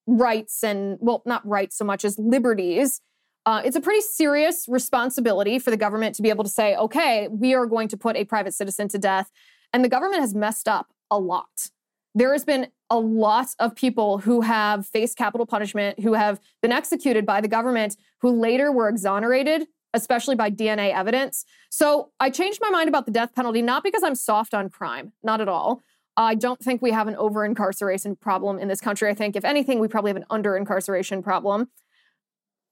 rights 0.05 0.63
and, 0.63 0.97
well, 0.99 1.23
not 1.25 1.47
rights 1.47 1.77
so 1.77 1.85
much 1.85 2.05
as 2.05 2.19
liberties 2.19 3.01
uh, 3.45 3.61
it's 3.63 3.75
a 3.75 3.81
pretty 3.81 4.01
serious 4.01 4.65
responsibility 4.67 5.59
for 5.59 5.69
the 5.69 5.77
government 5.77 6.15
to 6.15 6.21
be 6.21 6.29
able 6.29 6.43
to 6.43 6.49
say, 6.49 6.75
okay, 6.75 7.27
we 7.27 7.53
are 7.53 7.65
going 7.65 7.87
to 7.87 7.97
put 7.97 8.15
a 8.15 8.25
private 8.25 8.53
citizen 8.53 8.87
to 8.89 8.97
death. 8.97 9.31
And 9.71 9.83
the 9.83 9.89
government 9.89 10.21
has 10.21 10.33
messed 10.33 10.67
up 10.67 10.93
a 11.11 11.19
lot. 11.19 11.69
There 12.15 12.31
has 12.31 12.45
been 12.45 12.67
a 12.89 12.99
lot 12.99 13.47
of 13.59 13.75
people 13.75 14.19
who 14.19 14.41
have 14.41 14.87
faced 14.87 15.17
capital 15.17 15.45
punishment, 15.45 15.99
who 15.99 16.13
have 16.13 16.39
been 16.61 16.71
executed 16.71 17.25
by 17.25 17.41
the 17.41 17.47
government, 17.47 17.97
who 18.21 18.31
later 18.31 18.71
were 18.71 18.87
exonerated, 18.87 19.67
especially 19.93 20.35
by 20.35 20.49
DNA 20.49 20.93
evidence. 20.93 21.45
So 21.69 22.11
I 22.19 22.29
changed 22.29 22.59
my 22.61 22.69
mind 22.69 22.89
about 22.89 23.05
the 23.05 23.11
death 23.11 23.35
penalty, 23.35 23.61
not 23.61 23.83
because 23.83 24.01
I'm 24.01 24.15
soft 24.15 24.53
on 24.53 24.69
crime, 24.69 25.13
not 25.23 25.41
at 25.41 25.49
all. 25.49 25.81
I 26.17 26.35
don't 26.35 26.59
think 26.59 26.81
we 26.81 26.91
have 26.91 27.07
an 27.07 27.15
over 27.15 27.43
incarceration 27.43 28.15
problem 28.15 28.57
in 28.59 28.69
this 28.69 28.79
country. 28.79 29.09
I 29.09 29.13
think, 29.13 29.35
if 29.35 29.43
anything, 29.43 29.79
we 29.79 29.87
probably 29.87 30.09
have 30.09 30.17
an 30.17 30.25
under 30.29 30.55
incarceration 30.55 31.21
problem. 31.21 31.69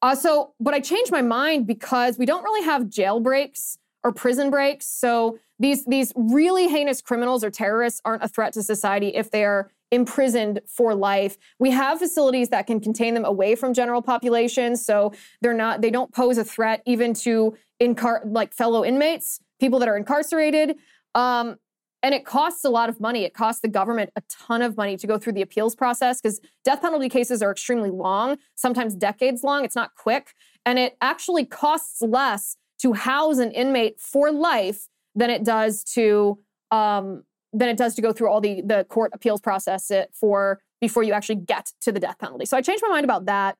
Uh, 0.03 0.13
so, 0.13 0.53
but 0.59 0.73
I 0.73 0.81
changed 0.81 1.13
my 1.13 1.21
mind 1.21 1.65
because 1.65 2.17
we 2.17 2.25
don't 2.25 2.43
really 2.43 2.65
have 2.65 2.89
jail 2.89 3.21
breaks 3.21 3.77
or 4.03 4.11
prison 4.11 4.51
breaks. 4.51 4.85
So 4.85 5.39
these 5.59 5.85
these 5.85 6.11
really 6.17 6.67
heinous 6.67 7.01
criminals 7.01 7.41
or 7.41 7.49
terrorists 7.49 8.01
aren't 8.03 8.21
a 8.21 8.27
threat 8.27 8.51
to 8.53 8.63
society 8.63 9.07
if 9.15 9.31
they 9.31 9.45
are 9.45 9.71
imprisoned 9.91 10.59
for 10.67 10.93
life. 10.93 11.37
We 11.57 11.71
have 11.71 11.99
facilities 11.99 12.49
that 12.49 12.67
can 12.67 12.81
contain 12.81 13.13
them 13.13 13.23
away 13.23 13.55
from 13.55 13.73
general 13.73 14.01
populations, 14.01 14.85
so 14.85 15.13
they're 15.41 15.53
not 15.53 15.81
they 15.81 15.89
don't 15.89 16.13
pose 16.13 16.37
a 16.37 16.43
threat 16.43 16.83
even 16.85 17.13
to 17.15 17.55
incar- 17.81 18.23
like 18.25 18.53
fellow 18.53 18.83
inmates, 18.83 19.39
people 19.61 19.79
that 19.79 19.87
are 19.87 19.95
incarcerated. 19.95 20.75
Um, 21.15 21.59
and 22.03 22.13
it 22.13 22.25
costs 22.25 22.65
a 22.65 22.69
lot 22.69 22.89
of 22.89 22.99
money. 22.99 23.23
It 23.23 23.33
costs 23.33 23.61
the 23.61 23.69
government 23.69 24.11
a 24.17 24.21
ton 24.29 24.61
of 24.61 24.75
money 24.75 24.97
to 24.97 25.07
go 25.07 25.17
through 25.17 25.33
the 25.33 25.41
appeals 25.41 25.73
process 25.73 26.21
because 26.21 26.41
death 26.65 26.81
penalty 26.81 27.07
cases 27.07 27.41
are 27.41 27.49
extremely 27.49 27.89
long, 27.89 28.37
sometimes 28.55 28.93
decades 28.93 29.41
long. 29.41 29.63
It's 29.63 29.75
not 29.75 29.95
quick. 29.95 30.33
And 30.65 30.77
it 30.77 30.97
actually 31.01 31.45
costs 31.45 32.01
less 32.01 32.57
to 32.79 32.91
house 32.91 33.37
an 33.37 33.51
inmate 33.51 34.01
for 34.01 34.31
life 34.31 34.87
than 35.15 35.29
it 35.29 35.45
does 35.45 35.83
to 35.95 36.39
um, 36.71 37.23
than 37.53 37.69
it 37.69 37.77
does 37.77 37.95
to 37.95 38.01
go 38.01 38.11
through 38.11 38.29
all 38.29 38.41
the 38.41 38.61
the 38.61 38.83
court 38.89 39.11
appeals 39.13 39.39
process 39.39 39.89
it 39.89 40.09
for 40.13 40.59
before 40.81 41.03
you 41.03 41.13
actually 41.13 41.35
get 41.35 41.71
to 41.79 41.91
the 41.93 41.99
death 41.99 42.19
penalty. 42.19 42.45
So 42.45 42.57
I 42.57 42.61
changed 42.61 42.83
my 42.83 42.89
mind 42.89 43.05
about 43.05 43.27
that. 43.27 43.55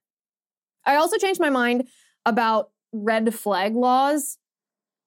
I 0.86 0.96
also 0.96 1.18
changed 1.18 1.40
my 1.40 1.50
mind 1.50 1.88
about 2.26 2.72
red 2.92 3.34
flag 3.34 3.76
laws. 3.76 4.38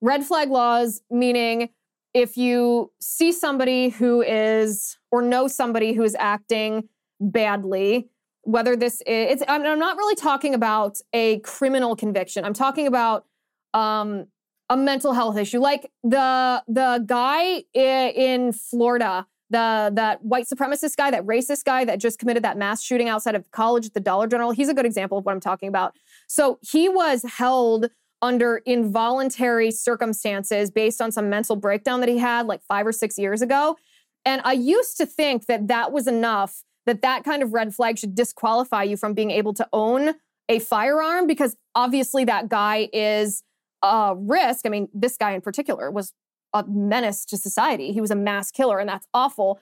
Red 0.01 0.25
flag 0.25 0.51
laws 0.51 1.03
meaning 1.11 1.71
if 2.17 2.39
you 2.39 2.91
see 2.99 3.31
somebody 3.31 3.91
who 3.91 4.23
is 4.23 4.97
or 5.13 5.21
know 5.21 5.47
somebody 5.49 5.93
who 5.93 6.03
is 6.03 6.17
acting 6.19 6.89
badly, 7.21 8.09
whether 8.41 8.75
this 8.75 9.03
is, 9.07 9.43
I'm, 9.47 9.63
not 9.63 9.99
really 9.99 10.15
talking 10.15 10.55
about 10.55 10.97
a 11.13 11.41
criminal 11.41 11.95
conviction. 11.95 12.43
I'm 12.43 12.55
talking 12.55 12.87
about 12.87 13.27
um, 13.75 14.29
a 14.71 14.79
mental 14.79 15.13
health 15.13 15.37
issue, 15.37 15.59
like 15.59 15.93
the 16.03 16.65
the 16.67 17.05
guy 17.05 17.65
in 17.75 18.53
Florida, 18.53 19.27
the 19.51 19.93
that 19.93 20.25
white 20.25 20.47
supremacist 20.47 20.97
guy, 20.97 21.11
that 21.11 21.27
racist 21.27 21.65
guy 21.67 21.85
that 21.85 22.01
just 22.01 22.19
committed 22.19 22.43
that 22.45 22.57
mass 22.57 22.83
shooting 22.83 23.11
outside 23.11 23.35
of 23.35 23.51
college 23.51 23.85
at 23.85 23.93
the 23.93 24.01
Dollar 24.01 24.27
General. 24.27 24.53
He's 24.53 24.71
a 24.71 24.75
good 24.75 24.87
example 24.87 25.19
of 25.19 25.27
what 25.27 25.33
I'm 25.33 25.41
talking 25.41 25.69
about. 25.69 25.95
So 26.29 26.59
he 26.63 26.89
was 26.89 27.25
held 27.25 27.91
under 28.27 28.61
involuntary 28.67 29.71
circumstances 29.71 30.69
based 30.69 31.01
on 31.01 31.13
some 31.13 31.31
mental 31.31 31.55
breakdown 31.55 32.01
that 32.01 32.09
he 32.09 32.19
had 32.19 32.47
like 32.47 32.61
five 32.65 32.85
or 32.85 32.93
six 32.93 33.17
years 33.17 33.41
ago. 33.41 33.77
And 34.25 34.43
I 34.45 34.55
used 34.55 34.97
to 34.97 35.07
think 35.07 35.47
that 35.47 35.69
that 35.69 35.93
was 35.93 36.09
enough, 36.09 36.65
that 36.87 37.03
that 37.03 37.23
kind 37.23 37.41
of 37.41 37.53
red 37.53 37.73
flag 37.73 37.99
should 37.99 38.17
disqualify 38.17 38.83
you 38.83 38.97
from 38.97 39.15
being 39.15 39.31
able 39.31 39.55
to 39.55 39.69
own 39.73 40.15
a 40.49 40.59
firearm 40.59 41.29
because 41.29 41.57
obviously 41.77 42.25
that 42.25 42.49
guy 42.49 42.89
is 42.93 43.45
a 43.83 44.15
risk. 44.17 44.67
I 44.67 44.71
mean, 44.71 44.89
this 44.93 45.17
guy 45.17 45.31
in 45.33 45.41
particular 45.41 45.89
was 45.93 46.13
a 46.53 46.65
menace 46.67 47.25
to 47.27 47.37
society. 47.37 47.93
He 47.93 48.01
was 48.01 48.11
a 48.11 48.17
mass 48.17 48.51
killer, 48.51 48.81
and 48.81 48.89
that's 48.89 49.07
awful. 49.15 49.61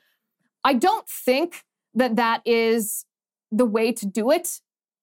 I 0.64 0.72
don't 0.72 1.06
think 1.06 1.62
that 1.94 2.16
that 2.16 2.40
is 2.46 3.04
the 3.52 3.66
way 3.66 3.92
to 3.92 4.06
do 4.06 4.30
it 4.30 4.60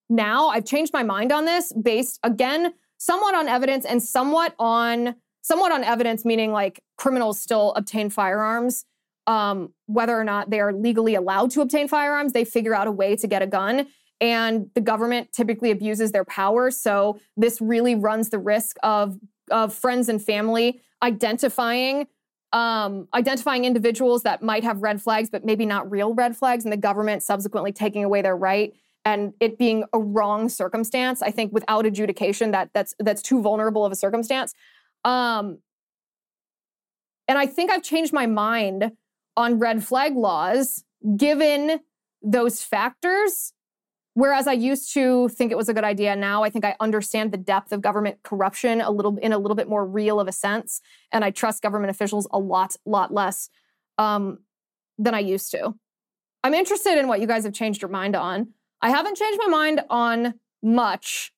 now. 0.09 0.47
I've 0.47 0.65
changed 0.65 0.93
my 0.93 1.03
mind 1.03 1.31
on 1.31 1.45
this 1.45 1.71
based, 1.73 2.19
again, 2.23 2.73
somewhat 3.01 3.33
on 3.33 3.47
evidence 3.47 3.83
and 3.83 4.01
somewhat 4.03 4.53
on 4.59 5.15
somewhat 5.41 5.71
on 5.71 5.83
evidence, 5.83 6.23
meaning 6.23 6.51
like 6.51 6.83
criminals 6.97 7.41
still 7.41 7.73
obtain 7.75 8.11
firearms. 8.11 8.85
Um, 9.25 9.73
whether 9.87 10.15
or 10.15 10.23
not 10.23 10.51
they 10.51 10.59
are 10.59 10.71
legally 10.71 11.15
allowed 11.15 11.49
to 11.51 11.61
obtain 11.61 11.87
firearms, 11.87 12.33
they 12.33 12.45
figure 12.45 12.75
out 12.75 12.85
a 12.85 12.91
way 12.91 13.15
to 13.15 13.27
get 13.27 13.41
a 13.41 13.47
gun. 13.47 13.87
And 14.19 14.69
the 14.75 14.81
government 14.81 15.31
typically 15.31 15.71
abuses 15.71 16.11
their 16.11 16.25
power. 16.25 16.69
So 16.69 17.19
this 17.35 17.59
really 17.59 17.95
runs 17.95 18.29
the 18.29 18.37
risk 18.37 18.77
of, 18.83 19.17
of 19.49 19.73
friends 19.73 20.07
and 20.07 20.21
family 20.21 20.79
identifying 21.01 22.07
um, 22.53 23.07
identifying 23.13 23.63
individuals 23.63 24.23
that 24.23 24.43
might 24.43 24.65
have 24.65 24.81
red 24.81 25.01
flags, 25.01 25.29
but 25.29 25.45
maybe 25.45 25.65
not 25.65 25.89
real 25.89 26.13
red 26.13 26.35
flags, 26.35 26.65
and 26.65 26.73
the 26.73 26.77
government 26.77 27.23
subsequently 27.23 27.71
taking 27.71 28.03
away 28.03 28.21
their 28.21 28.35
right 28.35 28.73
and 29.05 29.33
it 29.39 29.57
being 29.57 29.83
a 29.93 29.99
wrong 29.99 30.49
circumstance 30.49 31.21
i 31.21 31.31
think 31.31 31.51
without 31.53 31.85
adjudication 31.85 32.51
that 32.51 32.69
that's 32.73 32.93
that's 32.99 33.21
too 33.21 33.41
vulnerable 33.41 33.85
of 33.85 33.91
a 33.91 33.95
circumstance. 33.95 34.53
Um 35.03 35.59
and 37.27 37.37
i 37.37 37.45
think 37.45 37.71
i've 37.71 37.83
changed 37.83 38.13
my 38.13 38.25
mind 38.25 38.91
on 39.37 39.59
red 39.59 39.83
flag 39.83 40.15
laws 40.15 40.83
given 41.17 41.79
those 42.21 42.61
factors 42.61 43.53
whereas 44.13 44.45
i 44.47 44.53
used 44.53 44.93
to 44.93 45.29
think 45.29 45.51
it 45.51 45.57
was 45.57 45.69
a 45.69 45.73
good 45.73 45.83
idea. 45.83 46.15
Now 46.15 46.43
i 46.43 46.49
think 46.49 46.65
i 46.65 46.75
understand 46.79 47.31
the 47.31 47.37
depth 47.37 47.71
of 47.71 47.81
government 47.81 48.19
corruption 48.23 48.81
a 48.81 48.91
little 48.91 49.17
in 49.17 49.33
a 49.33 49.39
little 49.39 49.55
bit 49.55 49.67
more 49.67 49.85
real 49.85 50.19
of 50.19 50.27
a 50.27 50.31
sense 50.31 50.81
and 51.11 51.25
i 51.25 51.31
trust 51.31 51.63
government 51.63 51.89
officials 51.89 52.27
a 52.31 52.39
lot 52.39 52.75
lot 52.85 53.13
less 53.13 53.49
um, 53.97 54.39
than 54.97 55.13
i 55.15 55.19
used 55.19 55.51
to. 55.51 55.73
I'm 56.43 56.55
interested 56.55 56.97
in 56.97 57.07
what 57.07 57.21
you 57.21 57.27
guys 57.27 57.43
have 57.43 57.53
changed 57.53 57.81
your 57.81 57.89
mind 57.89 58.15
on 58.15 58.53
I 58.81 58.89
haven't 58.89 59.17
changed 59.17 59.39
my 59.43 59.49
mind 59.49 59.81
on 59.89 60.35
much 60.63 61.31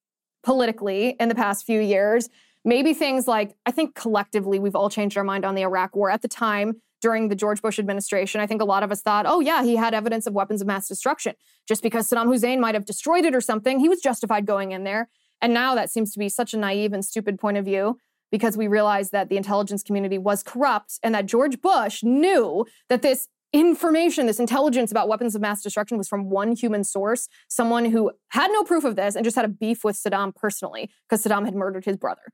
politically 0.43 1.15
in 1.19 1.29
the 1.29 1.35
past 1.35 1.65
few 1.65 1.79
years. 1.79 2.29
Maybe 2.65 2.93
things 2.93 3.27
like, 3.27 3.55
I 3.65 3.71
think 3.71 3.95
collectively 3.95 4.59
we've 4.59 4.75
all 4.75 4.89
changed 4.89 5.17
our 5.17 5.23
mind 5.23 5.45
on 5.45 5.55
the 5.55 5.63
Iraq 5.63 5.95
war. 5.95 6.09
At 6.09 6.21
the 6.21 6.27
time, 6.27 6.81
during 7.01 7.27
the 7.27 7.35
George 7.35 7.61
Bush 7.61 7.79
administration, 7.79 8.39
I 8.39 8.47
think 8.47 8.61
a 8.61 8.65
lot 8.65 8.83
of 8.83 8.91
us 8.91 9.01
thought, 9.01 9.25
oh, 9.27 9.41
yeah, 9.41 9.63
he 9.63 9.75
had 9.75 9.93
evidence 9.93 10.25
of 10.25 10.33
weapons 10.33 10.61
of 10.61 10.67
mass 10.67 10.87
destruction. 10.87 11.35
Just 11.67 11.83
because 11.83 12.07
Saddam 12.07 12.27
Hussein 12.27 12.61
might 12.61 12.75
have 12.75 12.85
destroyed 12.85 13.25
it 13.25 13.35
or 13.35 13.41
something, 13.41 13.79
he 13.79 13.89
was 13.89 13.99
justified 13.99 14.45
going 14.45 14.71
in 14.71 14.85
there. 14.85 15.09
And 15.41 15.53
now 15.53 15.75
that 15.75 15.91
seems 15.91 16.13
to 16.13 16.19
be 16.19 16.29
such 16.29 16.53
a 16.53 16.57
naive 16.57 16.93
and 16.93 17.03
stupid 17.03 17.37
point 17.37 17.57
of 17.57 17.65
view 17.65 17.97
because 18.31 18.55
we 18.55 18.67
realize 18.67 19.09
that 19.09 19.27
the 19.27 19.35
intelligence 19.35 19.83
community 19.83 20.17
was 20.17 20.41
corrupt 20.41 20.99
and 21.03 21.13
that 21.13 21.25
George 21.25 21.61
Bush 21.61 22.03
knew 22.03 22.65
that 22.87 23.01
this 23.01 23.27
information, 23.53 24.25
this 24.25 24.39
intelligence 24.39 24.91
about 24.91 25.07
weapons 25.07 25.35
of 25.35 25.41
mass 25.41 25.61
destruction 25.61 25.97
was 25.97 26.07
from 26.07 26.29
one 26.29 26.55
human 26.55 26.83
source, 26.83 27.29
someone 27.47 27.85
who 27.85 28.11
had 28.29 28.51
no 28.51 28.63
proof 28.63 28.83
of 28.83 28.95
this 28.95 29.15
and 29.15 29.23
just 29.23 29.35
had 29.35 29.45
a 29.45 29.49
beef 29.49 29.83
with 29.83 29.95
Saddam 29.95 30.35
personally 30.35 30.89
because 31.07 31.23
Saddam 31.23 31.45
had 31.45 31.55
murdered 31.55 31.85
his 31.85 31.95
brother. 31.95 32.33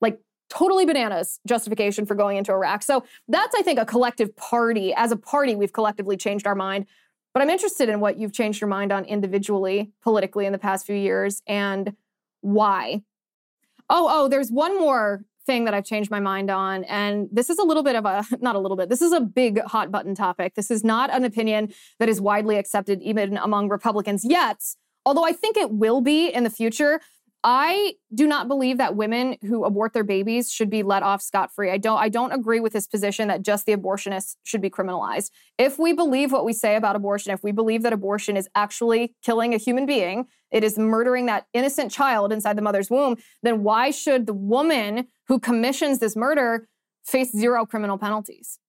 Like, 0.00 0.20
totally 0.48 0.84
bananas 0.84 1.40
justification 1.46 2.06
for 2.06 2.14
going 2.14 2.36
into 2.36 2.52
Iraq. 2.52 2.82
So 2.82 3.04
that's, 3.26 3.54
I 3.54 3.62
think, 3.62 3.78
a 3.78 3.86
collective 3.86 4.36
party. 4.36 4.94
As 4.94 5.10
a 5.10 5.16
party, 5.16 5.54
we've 5.54 5.72
collectively 5.72 6.16
changed 6.16 6.46
our 6.46 6.54
mind. 6.54 6.86
But 7.34 7.42
I'm 7.42 7.50
interested 7.50 7.88
in 7.88 8.00
what 8.00 8.18
you've 8.18 8.32
changed 8.32 8.60
your 8.60 8.68
mind 8.68 8.92
on 8.92 9.04
individually, 9.06 9.92
politically 10.02 10.44
in 10.46 10.52
the 10.52 10.58
past 10.58 10.86
few 10.86 10.94
years 10.94 11.42
and 11.46 11.96
why. 12.42 13.02
Oh, 13.88 14.08
oh, 14.10 14.28
there's 14.28 14.50
one 14.50 14.78
more 14.78 15.24
thing 15.46 15.64
that 15.64 15.74
I've 15.74 15.84
changed 15.84 16.10
my 16.10 16.20
mind 16.20 16.50
on. 16.50 16.84
And 16.84 17.28
this 17.32 17.50
is 17.50 17.58
a 17.58 17.64
little 17.64 17.82
bit 17.82 17.96
of 17.96 18.04
a, 18.04 18.24
not 18.40 18.56
a 18.56 18.58
little 18.58 18.76
bit, 18.76 18.88
this 18.88 19.02
is 19.02 19.12
a 19.12 19.20
big 19.20 19.60
hot 19.62 19.90
button 19.90 20.14
topic. 20.14 20.54
This 20.54 20.70
is 20.70 20.84
not 20.84 21.12
an 21.12 21.24
opinion 21.24 21.72
that 21.98 22.08
is 22.08 22.20
widely 22.20 22.56
accepted 22.56 23.00
even 23.02 23.36
among 23.36 23.68
Republicans 23.68 24.24
yet, 24.24 24.62
although 25.04 25.24
I 25.24 25.32
think 25.32 25.56
it 25.56 25.70
will 25.70 26.00
be 26.00 26.28
in 26.28 26.44
the 26.44 26.50
future. 26.50 27.00
I 27.44 27.94
do 28.14 28.28
not 28.28 28.46
believe 28.46 28.78
that 28.78 28.94
women 28.94 29.36
who 29.42 29.64
abort 29.64 29.94
their 29.94 30.04
babies 30.04 30.52
should 30.52 30.70
be 30.70 30.84
let 30.84 31.02
off 31.02 31.20
scot-free. 31.20 31.70
I 31.72 31.76
don't 31.76 31.98
I 31.98 32.08
don't 32.08 32.32
agree 32.32 32.60
with 32.60 32.72
this 32.72 32.86
position 32.86 33.26
that 33.28 33.42
just 33.42 33.66
the 33.66 33.74
abortionists 33.74 34.36
should 34.44 34.60
be 34.60 34.70
criminalized. 34.70 35.30
If 35.58 35.76
we 35.76 35.92
believe 35.92 36.30
what 36.30 36.44
we 36.44 36.52
say 36.52 36.76
about 36.76 36.94
abortion, 36.94 37.32
if 37.32 37.42
we 37.42 37.50
believe 37.50 37.82
that 37.82 37.92
abortion 37.92 38.36
is 38.36 38.48
actually 38.54 39.16
killing 39.24 39.54
a 39.54 39.56
human 39.56 39.86
being, 39.86 40.26
it 40.52 40.62
is 40.62 40.78
murdering 40.78 41.26
that 41.26 41.46
innocent 41.52 41.90
child 41.90 42.32
inside 42.32 42.56
the 42.56 42.62
mother's 42.62 42.90
womb, 42.90 43.16
then 43.42 43.64
why 43.64 43.90
should 43.90 44.26
the 44.26 44.34
woman 44.34 45.08
who 45.26 45.40
commissions 45.40 45.98
this 45.98 46.14
murder 46.14 46.68
face 47.04 47.32
zero 47.32 47.66
criminal 47.66 47.98
penalties? 47.98 48.60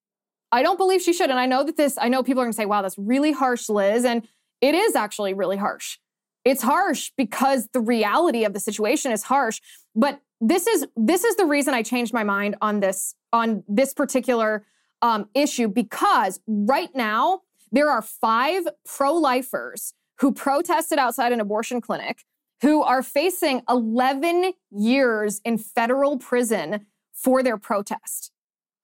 I 0.51 0.63
don't 0.63 0.77
believe 0.77 1.01
she 1.01 1.13
should. 1.13 1.29
And 1.29 1.39
I 1.39 1.45
know 1.45 1.63
that 1.63 1.77
this, 1.77 1.97
I 2.01 2.09
know 2.09 2.23
people 2.23 2.41
are 2.41 2.45
gonna 2.45 2.53
say, 2.53 2.65
wow, 2.65 2.81
that's 2.81 2.97
really 2.97 3.33
harsh, 3.33 3.69
Liz. 3.69 4.03
And 4.03 4.27
it 4.61 4.73
is 4.73 4.95
actually 4.95 5.33
really 5.35 5.57
harsh. 5.57 5.97
It's 6.45 6.61
harsh 6.61 7.11
because 7.17 7.67
the 7.73 7.79
reality 7.79 8.43
of 8.43 8.53
the 8.53 8.59
situation 8.59 9.11
is 9.11 9.23
harsh. 9.23 9.61
But 9.95 10.21
this 10.41 10.67
is 10.67 10.85
this 10.97 11.23
is 11.23 11.35
the 11.37 11.45
reason 11.45 11.73
I 11.73 11.83
changed 11.83 12.13
my 12.13 12.23
mind 12.23 12.55
on 12.61 12.81
this 12.81 13.15
on 13.31 13.63
this 13.67 13.93
particular 13.93 14.65
um, 15.01 15.29
issue 15.33 15.67
because 15.67 16.39
right 16.47 16.93
now 16.93 17.41
there 17.71 17.89
are 17.89 18.01
five 18.01 18.67
pro-lifers 18.85 19.93
who 20.19 20.31
protested 20.31 20.99
outside 20.99 21.31
an 21.31 21.39
abortion 21.39 21.81
clinic 21.81 22.23
who 22.61 22.83
are 22.83 23.03
facing 23.03 23.61
11 23.69 24.53
years 24.71 25.41
in 25.43 25.57
federal 25.57 26.17
prison 26.17 26.85
for 27.13 27.41
their 27.41 27.57
protest. 27.57 28.32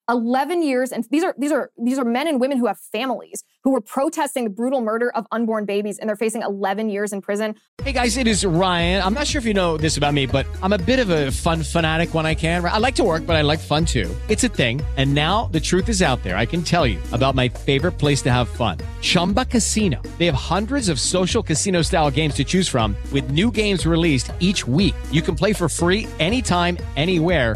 11 0.09 0.63
years 0.63 0.91
and 0.91 1.05
these 1.11 1.23
are 1.23 1.35
these 1.37 1.51
are 1.51 1.69
these 1.77 1.99
are 1.99 2.03
men 2.03 2.27
and 2.27 2.41
women 2.41 2.57
who 2.57 2.65
have 2.65 2.79
families 2.79 3.43
who 3.63 3.71
were 3.71 3.81
protesting 3.81 4.45
the 4.45 4.49
brutal 4.49 4.81
murder 4.81 5.11
of 5.11 5.27
unborn 5.31 5.65
babies 5.65 5.99
and 5.99 6.09
they're 6.09 6.15
facing 6.15 6.41
11 6.41 6.89
years 6.89 7.13
in 7.13 7.21
prison. 7.21 7.55
Hey 7.83 7.91
guys, 7.91 8.17
it 8.17 8.27
is 8.27 8.45
Ryan. 8.45 9.03
I'm 9.03 9.13
not 9.13 9.27
sure 9.27 9.39
if 9.39 9.45
you 9.45 9.53
know 9.53 9.77
this 9.77 9.97
about 9.97 10.13
me, 10.13 10.25
but 10.25 10.45
I'm 10.63 10.73
a 10.73 10.77
bit 10.77 10.99
of 10.99 11.09
a 11.09 11.31
fun 11.31 11.63
fanatic 11.63 12.13
when 12.13 12.25
I 12.25 12.35
can. 12.35 12.65
I 12.65 12.77
like 12.77 12.95
to 12.95 13.03
work, 13.03 13.25
but 13.25 13.35
I 13.35 13.41
like 13.41 13.59
fun 13.59 13.85
too. 13.85 14.13
It's 14.27 14.43
a 14.43 14.47
thing. 14.47 14.81
And 14.97 15.13
now 15.13 15.45
the 15.45 15.59
truth 15.59 15.89
is 15.89 16.01
out 16.01 16.23
there. 16.23 16.37
I 16.37 16.45
can 16.45 16.63
tell 16.63 16.85
you 16.85 16.99
about 17.11 17.35
my 17.35 17.47
favorite 17.47 17.93
place 17.93 18.21
to 18.23 18.31
have 18.31 18.49
fun. 18.49 18.79
Chumba 19.01 19.45
Casino. 19.45 20.01
They 20.17 20.25
have 20.25 20.35
hundreds 20.35 20.89
of 20.89 20.99
social 20.99 21.43
casino 21.43 21.81
style 21.81 22.11
games 22.11 22.33
to 22.35 22.43
choose 22.43 22.67
from 22.67 22.95
with 23.13 23.31
new 23.31 23.51
games 23.51 23.85
released 23.85 24.31
each 24.39 24.67
week. 24.67 24.95
You 25.11 25.21
can 25.21 25.35
play 25.35 25.53
for 25.53 25.69
free 25.69 26.07
anytime 26.19 26.77
anywhere 26.97 27.55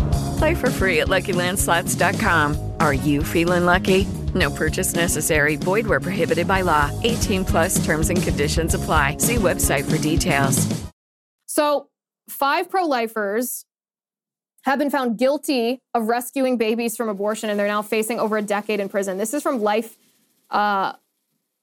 Play 0.41 0.55
for 0.55 0.71
free 0.71 1.01
at 1.01 1.07
LuckyLandSlots.com. 1.07 2.73
Are 2.79 2.95
you 2.95 3.21
feeling 3.21 3.65
lucky? 3.65 4.05
No 4.33 4.49
purchase 4.49 4.95
necessary. 4.95 5.55
Void 5.55 5.85
where 5.85 5.99
prohibited 5.99 6.47
by 6.47 6.61
law. 6.61 6.89
18 7.03 7.45
plus 7.45 7.85
terms 7.85 8.09
and 8.09 8.23
conditions 8.23 8.73
apply. 8.73 9.17
See 9.17 9.35
website 9.35 9.87
for 9.87 9.99
details. 9.99 10.65
So, 11.45 11.89
five 12.27 12.71
pro 12.71 12.87
lifers 12.87 13.65
have 14.63 14.79
been 14.79 14.89
found 14.89 15.19
guilty 15.19 15.79
of 15.93 16.07
rescuing 16.07 16.57
babies 16.57 16.97
from 16.97 17.07
abortion, 17.07 17.51
and 17.51 17.59
they're 17.59 17.67
now 17.67 17.83
facing 17.83 18.19
over 18.19 18.35
a 18.37 18.41
decade 18.41 18.79
in 18.79 18.89
prison. 18.89 19.19
This 19.19 19.35
is 19.35 19.43
from 19.43 19.61
Life. 19.61 19.95
Uh, 20.49 20.93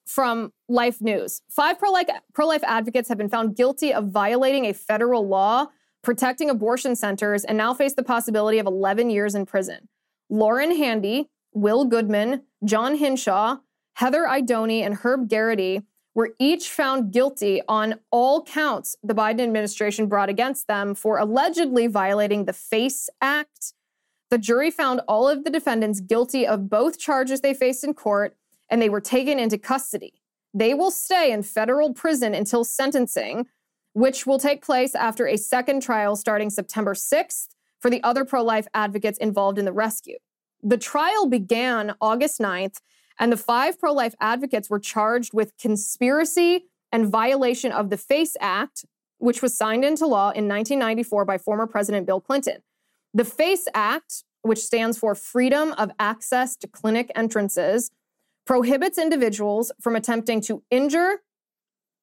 from 0.07 0.53
Life 0.69 1.01
News. 1.01 1.43
Five 1.51 1.81
pro 1.81 1.91
life 1.91 2.63
advocates 2.65 3.09
have 3.09 3.19
been 3.19 3.29
found 3.29 3.57
guilty 3.57 3.93
of 3.93 4.13
violating 4.13 4.67
a 4.67 4.73
federal 4.73 5.27
law 5.27 5.67
protecting 6.03 6.51
abortion 6.51 6.97
centers 6.97 7.45
and 7.45 7.59
now 7.59 7.75
face 7.75 7.95
the 7.95 8.03
possibility 8.03 8.59
of 8.59 8.67
11 8.67 9.11
years 9.11 9.35
in 9.35 9.47
prison. 9.47 9.89
Lauren 10.31 10.77
Handy, 10.77 11.29
Will 11.53 11.85
Goodman, 11.85 12.43
John 12.65 12.97
Hinshaw, 12.97 13.59
Heather 13.95 14.25
Idoni, 14.25 14.81
and 14.81 14.95
Herb 14.95 15.29
Geraghty 15.29 15.83
were 16.15 16.35
each 16.39 16.69
found 16.69 17.13
guilty 17.13 17.63
on 17.69 17.95
all 18.11 18.43
counts 18.45 18.97
the 19.03 19.15
Biden 19.15 19.41
administration 19.41 20.07
brought 20.07 20.29
against 20.29 20.67
them 20.67 20.95
for 20.95 21.19
allegedly 21.19 21.87
violating 21.87 22.45
the 22.45 22.53
FACE 22.53 23.09
Act. 23.21 23.73
The 24.31 24.39
jury 24.39 24.71
found 24.71 25.01
all 25.09 25.29
of 25.29 25.45
the 25.45 25.51
defendants 25.51 26.01
guilty 26.01 26.47
of 26.47 26.69
both 26.69 26.99
charges 26.99 27.41
they 27.41 27.55
faced 27.55 27.85
in 27.85 27.95
court, 27.95 28.37
and 28.69 28.83
they 28.83 28.89
were 28.89 29.01
taken 29.01 29.39
into 29.39 29.59
custody. 29.59 30.15
They 30.53 30.75
will 30.75 30.91
stay 30.91 31.31
in 31.33 31.43
federal 31.43 31.95
prison 31.95 32.35
until 32.35 32.65
sentencing, 32.65 33.47
which 33.93 34.27
will 34.27 34.39
take 34.39 34.65
place 34.65 34.95
after 34.95 35.27
a 35.27 35.37
second 35.37 35.83
trial 35.83 36.17
starting 36.17 36.51
September 36.51 36.95
6th 36.95 37.49
for 37.81 37.91
the 37.91 38.03
other 38.03 38.25
pro 38.25 38.43
life 38.43 38.67
advocates 38.75 39.19
involved 39.19 39.59
in 39.59 39.65
the 39.65 39.73
rescue. 39.73 40.19
The 40.63 40.77
trial 40.77 41.27
began 41.27 41.95
August 42.01 42.41
9th, 42.41 42.81
and 43.19 43.33
the 43.33 43.37
five 43.37 43.79
pro 43.79 43.93
life 43.93 44.15
advocates 44.21 44.69
were 44.69 44.79
charged 44.79 45.33
with 45.33 45.57
conspiracy 45.59 46.67
and 46.93 47.11
violation 47.11 47.73
of 47.73 47.91
the 47.91 47.97
FACE 47.97 48.37
Act, 48.41 48.85
which 49.19 49.43
was 49.43 49.57
signed 49.57 49.85
into 49.85 50.07
law 50.07 50.31
in 50.31 50.49
1994 50.49 51.25
by 51.25 51.39
former 51.39 51.67
President 51.67 52.07
Bill 52.07 52.21
Clinton. 52.21 52.59
The 53.15 53.25
FACE 53.25 53.69
Act, 53.75 54.25
which 54.43 54.59
stands 54.59 54.99
for 54.99 55.15
Freedom 55.15 55.73
of 55.73 55.91
Access 55.99 56.57
to 56.57 56.69
Clinic 56.69 57.11
Entrances, 57.15 57.91
prohibits 58.47 58.99
individuals 58.99 59.71
from 59.81 59.95
attempting 59.95 60.41
to 60.43 60.63
injure, 60.71 61.23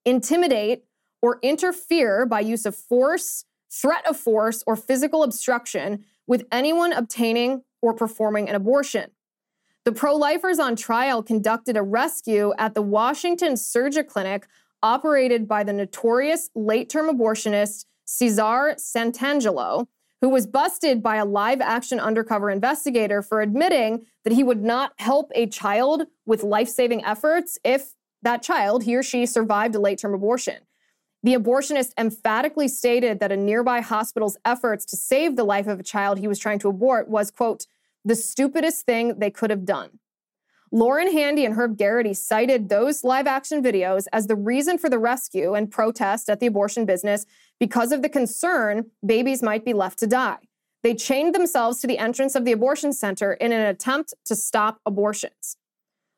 intimidate, 0.05 0.83
or 1.25 1.39
interfere 1.41 2.23
by 2.23 2.39
use 2.39 2.67
of 2.67 2.75
force, 2.75 3.45
threat 3.71 4.07
of 4.07 4.15
force, 4.15 4.63
or 4.67 4.75
physical 4.75 5.23
obstruction 5.23 6.05
with 6.27 6.45
anyone 6.51 6.93
obtaining 6.93 7.63
or 7.81 7.95
performing 7.95 8.47
an 8.47 8.53
abortion. 8.53 9.09
The 9.85 9.91
pro 9.91 10.15
lifers 10.15 10.59
on 10.59 10.75
trial 10.75 11.23
conducted 11.23 11.77
a 11.77 11.81
rescue 11.81 12.53
at 12.59 12.75
the 12.75 12.83
Washington 12.83 13.57
Surgery 13.57 14.03
Clinic 14.03 14.45
operated 14.83 15.47
by 15.47 15.63
the 15.63 15.73
notorious 15.73 16.51
late 16.53 16.89
term 16.89 17.09
abortionist 17.09 17.85
Cesar 18.05 18.75
Santangelo, 18.77 19.87
who 20.21 20.29
was 20.29 20.45
busted 20.45 21.01
by 21.01 21.15
a 21.15 21.25
live 21.25 21.59
action 21.59 21.99
undercover 21.99 22.51
investigator 22.51 23.23
for 23.23 23.41
admitting 23.41 24.05
that 24.25 24.33
he 24.33 24.43
would 24.43 24.63
not 24.63 24.93
help 24.97 25.31
a 25.33 25.47
child 25.47 26.03
with 26.27 26.43
life 26.43 26.69
saving 26.69 27.03
efforts 27.03 27.57
if 27.63 27.95
that 28.21 28.43
child, 28.43 28.83
he 28.83 28.95
or 28.95 29.01
she, 29.01 29.25
survived 29.25 29.73
a 29.73 29.79
late 29.79 29.97
term 29.97 30.13
abortion. 30.13 30.57
The 31.25 31.33
abortionist 31.33 31.93
emphatically 31.97 32.67
stated 32.67 33.19
that 33.19 33.31
a 33.31 33.35
nearby 33.35 33.81
hospital's 33.81 34.37
efforts 34.45 34.85
to 34.85 34.95
save 34.95 35.35
the 35.35 35.43
life 35.43 35.65
of 35.65 35.79
a 35.79 35.83
child 35.83 36.19
he 36.19 36.27
was 36.27 36.37
trying 36.37 36.59
to 36.59 36.69
abort 36.69 37.09
was, 37.09 37.31
quote, 37.31 37.65
the 38.05 38.13
stupidest 38.13 38.85
thing 38.85 39.17
they 39.17 39.31
could 39.31 39.49
have 39.49 39.65
done. 39.65 39.97
Lauren 40.71 41.11
Handy 41.11 41.43
and 41.43 41.55
Herb 41.55 41.79
Geraghty 41.79 42.13
cited 42.13 42.69
those 42.69 43.03
live 43.03 43.25
action 43.25 43.63
videos 43.63 44.05
as 44.13 44.27
the 44.27 44.35
reason 44.35 44.77
for 44.77 44.87
the 44.87 44.99
rescue 44.99 45.55
and 45.55 45.71
protest 45.71 46.29
at 46.29 46.39
the 46.39 46.45
abortion 46.45 46.85
business 46.85 47.25
because 47.59 47.91
of 47.91 48.03
the 48.03 48.09
concern 48.09 48.91
babies 49.03 49.41
might 49.41 49.65
be 49.65 49.73
left 49.73 49.97
to 49.99 50.07
die. 50.07 50.37
They 50.83 50.93
chained 50.93 51.33
themselves 51.33 51.79
to 51.79 51.87
the 51.87 51.97
entrance 51.97 52.35
of 52.35 52.45
the 52.45 52.51
abortion 52.51 52.93
center 52.93 53.33
in 53.33 53.51
an 53.51 53.65
attempt 53.65 54.13
to 54.25 54.35
stop 54.35 54.79
abortions. 54.85 55.57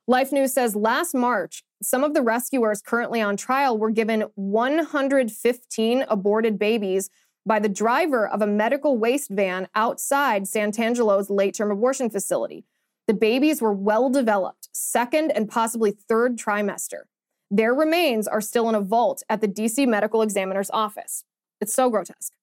Life 0.05 0.33
News 0.33 0.53
says 0.53 0.75
last 0.75 1.15
March, 1.15 1.63
some 1.81 2.03
of 2.03 2.13
the 2.13 2.21
rescuers 2.21 2.81
currently 2.81 3.21
on 3.21 3.37
trial 3.37 3.77
were 3.77 3.91
given 3.91 4.25
115 4.35 6.05
aborted 6.07 6.57
babies 6.57 7.09
by 7.45 7.59
the 7.59 7.69
driver 7.69 8.27
of 8.27 8.41
a 8.41 8.47
medical 8.47 8.97
waste 8.97 9.29
van 9.29 9.67
outside 9.75 10.43
Santangelo's 10.43 11.29
late 11.29 11.55
term 11.55 11.71
abortion 11.71 12.09
facility. 12.09 12.65
The 13.07 13.13
babies 13.13 13.61
were 13.61 13.73
well 13.73 14.09
developed, 14.09 14.67
second 14.73 15.31
and 15.31 15.47
possibly 15.47 15.91
third 15.91 16.37
trimester. 16.37 17.03
Their 17.49 17.73
remains 17.73 18.27
are 18.27 18.41
still 18.41 18.67
in 18.67 18.75
a 18.75 18.81
vault 18.81 19.23
at 19.29 19.39
the 19.39 19.47
DC 19.47 19.87
medical 19.87 20.21
examiner's 20.21 20.69
office. 20.71 21.23
It's 21.61 21.73
so 21.73 21.89
grotesque. 21.89 22.33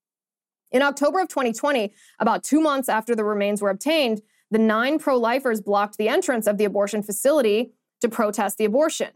In 0.72 0.80
October 0.80 1.20
of 1.20 1.28
2020, 1.28 1.92
about 2.18 2.42
two 2.42 2.60
months 2.60 2.88
after 2.88 3.14
the 3.14 3.24
remains 3.24 3.60
were 3.60 3.70
obtained, 3.70 4.22
the 4.50 4.58
nine 4.58 4.98
pro 4.98 5.18
lifers 5.18 5.60
blocked 5.60 5.98
the 5.98 6.08
entrance 6.08 6.46
of 6.46 6.56
the 6.56 6.64
abortion 6.64 7.02
facility 7.02 7.72
to 8.00 8.08
protest 8.08 8.56
the 8.56 8.64
abortion. 8.64 9.10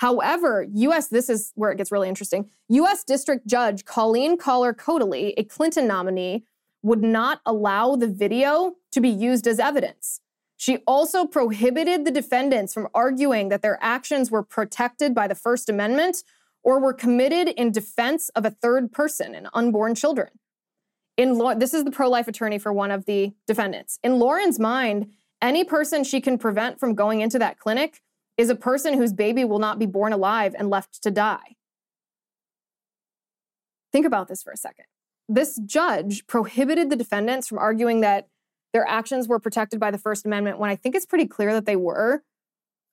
However, 0.00 0.66
US, 0.72 1.08
this 1.08 1.28
is 1.28 1.52
where 1.56 1.70
it 1.70 1.76
gets 1.76 1.92
really 1.92 2.08
interesting. 2.08 2.48
US 2.68 3.04
District 3.04 3.46
Judge 3.46 3.84
Colleen 3.84 4.38
Kollar-Kotelly, 4.38 5.34
a 5.36 5.44
Clinton 5.44 5.86
nominee, 5.86 6.44
would 6.82 7.02
not 7.02 7.42
allow 7.44 7.96
the 7.96 8.08
video 8.08 8.76
to 8.92 9.00
be 9.02 9.10
used 9.10 9.46
as 9.46 9.58
evidence. 9.58 10.22
She 10.56 10.78
also 10.86 11.26
prohibited 11.26 12.06
the 12.06 12.10
defendants 12.10 12.72
from 12.72 12.88
arguing 12.94 13.50
that 13.50 13.60
their 13.60 13.78
actions 13.82 14.30
were 14.30 14.42
protected 14.42 15.14
by 15.14 15.28
the 15.28 15.34
First 15.34 15.68
Amendment 15.68 16.24
or 16.62 16.80
were 16.80 16.94
committed 16.94 17.48
in 17.48 17.70
defense 17.70 18.30
of 18.30 18.46
a 18.46 18.50
third 18.50 18.92
person 18.92 19.34
and 19.34 19.48
unborn 19.52 19.94
children. 19.94 20.30
In 21.18 21.36
law, 21.36 21.52
this 21.52 21.74
is 21.74 21.84
the 21.84 21.90
pro-life 21.90 22.26
attorney 22.26 22.58
for 22.58 22.72
one 22.72 22.90
of 22.90 23.04
the 23.04 23.34
defendants. 23.46 23.98
In 24.02 24.18
Lauren's 24.18 24.58
mind, 24.58 25.10
any 25.42 25.62
person 25.62 26.04
she 26.04 26.22
can 26.22 26.38
prevent 26.38 26.80
from 26.80 26.94
going 26.94 27.20
into 27.20 27.38
that 27.38 27.58
clinic 27.58 28.00
is 28.40 28.48
a 28.48 28.54
person 28.54 28.94
whose 28.94 29.12
baby 29.12 29.44
will 29.44 29.58
not 29.58 29.78
be 29.78 29.84
born 29.84 30.14
alive 30.14 30.54
and 30.58 30.70
left 30.70 31.02
to 31.02 31.10
die. 31.10 31.56
Think 33.92 34.06
about 34.06 34.28
this 34.28 34.42
for 34.42 34.50
a 34.50 34.56
second. 34.56 34.86
This 35.28 35.60
judge 35.66 36.26
prohibited 36.26 36.88
the 36.88 36.96
defendants 36.96 37.46
from 37.46 37.58
arguing 37.58 38.00
that 38.00 38.28
their 38.72 38.88
actions 38.88 39.28
were 39.28 39.38
protected 39.38 39.78
by 39.78 39.90
the 39.90 39.98
First 39.98 40.24
Amendment 40.24 40.58
when 40.58 40.70
I 40.70 40.76
think 40.76 40.94
it's 40.94 41.04
pretty 41.04 41.26
clear 41.26 41.52
that 41.52 41.66
they 41.66 41.76
were, 41.76 42.22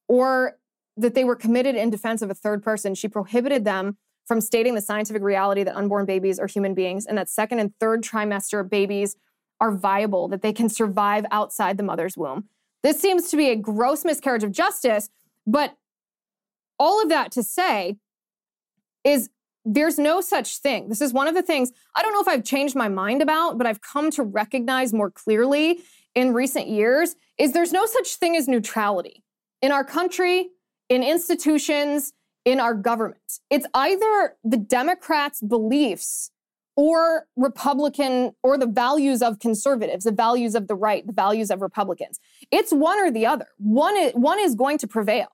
or 0.10 0.58
that 0.98 1.16
they 1.16 1.24
were 1.24 1.36
committed 1.36 1.76
in 1.76 1.90
defense 1.90 2.22
of 2.22 2.30
a 2.30 2.34
third 2.34 2.62
person. 2.62 2.94
She 2.94 3.08
prohibited 3.08 3.64
them 3.64 3.98
from 4.26 4.42
stating 4.42 4.76
the 4.76 4.82
scientific 4.82 5.22
reality 5.22 5.64
that 5.64 5.78
unborn 5.78 6.06
babies 6.06 6.40
are 6.40 6.48
human 6.48 6.74
beings 6.74 7.06
and 7.06 7.18
that 7.18 7.30
second 7.30 7.60
and 7.60 7.72
third 7.80 8.04
trimester 8.04 8.70
babies 8.70 9.16
are 9.62 9.72
viable, 9.72 10.28
that 10.28 10.42
they 10.42 10.52
can 10.52 10.68
survive 10.68 11.26
outside 11.32 11.78
the 11.78 11.84
mother's 11.84 12.18
womb. 12.18 12.50
This 12.84 13.00
seems 13.00 13.30
to 13.30 13.38
be 13.38 13.50
a 13.50 13.56
gross 13.56 14.04
miscarriage 14.04 14.44
of 14.44 14.52
justice 14.52 15.10
but 15.48 15.76
all 16.78 17.02
of 17.02 17.10
that 17.10 17.32
to 17.32 17.42
say 17.42 17.98
is 19.04 19.30
there's 19.66 19.98
no 19.98 20.22
such 20.22 20.60
thing. 20.60 20.90
This 20.90 21.02
is 21.02 21.12
one 21.12 21.28
of 21.28 21.34
the 21.34 21.42
things 21.42 21.72
I 21.96 22.02
don't 22.02 22.14
know 22.14 22.22
if 22.22 22.28
I've 22.28 22.44
changed 22.44 22.76
my 22.76 22.90
mind 22.90 23.22
about, 23.22 23.58
but 23.58 23.66
I've 23.66 23.82
come 23.82 24.12
to 24.12 24.24
recognize 24.24 24.94
more 24.94 25.10
clearly 25.10 25.80
in 26.14 26.34
recent 26.34 26.68
years 26.68 27.16
is 27.38 27.54
there's 27.54 27.74
no 27.74 27.86
such 27.86 28.16
thing 28.16 28.36
as 28.36 28.48
neutrality 28.48 29.24
in 29.62 29.72
our 29.72 29.84
country, 29.84 30.50
in 30.90 31.04
institutions, 31.04 32.14
in 32.46 32.60
our 32.60 32.74
government. 32.74 33.40
It's 33.50 33.66
either 33.74 34.38
the 34.44 34.58
Democrats' 34.58 35.42
beliefs 35.42 36.32
or 36.78 37.26
Republican 37.36 38.32
or 38.44 38.58
the 38.58 38.68
values 38.68 39.22
of 39.22 39.40
conservatives, 39.40 40.06
the 40.06 40.12
values 40.12 40.56
of 40.56 40.68
the 40.68 40.76
right, 40.76 41.06
the 41.06 41.12
values 41.12 41.52
of 41.52 41.62
Republicans. 41.62 42.20
It's 42.52 42.72
one 42.72 43.00
or 43.00 43.12
the 43.12 43.26
other. 43.26 43.48
One 43.58 43.98
is, 43.98 44.14
one 44.14 44.40
is 44.40 44.56
going 44.56 44.78
to 44.78 44.88
prevail. 44.88 45.28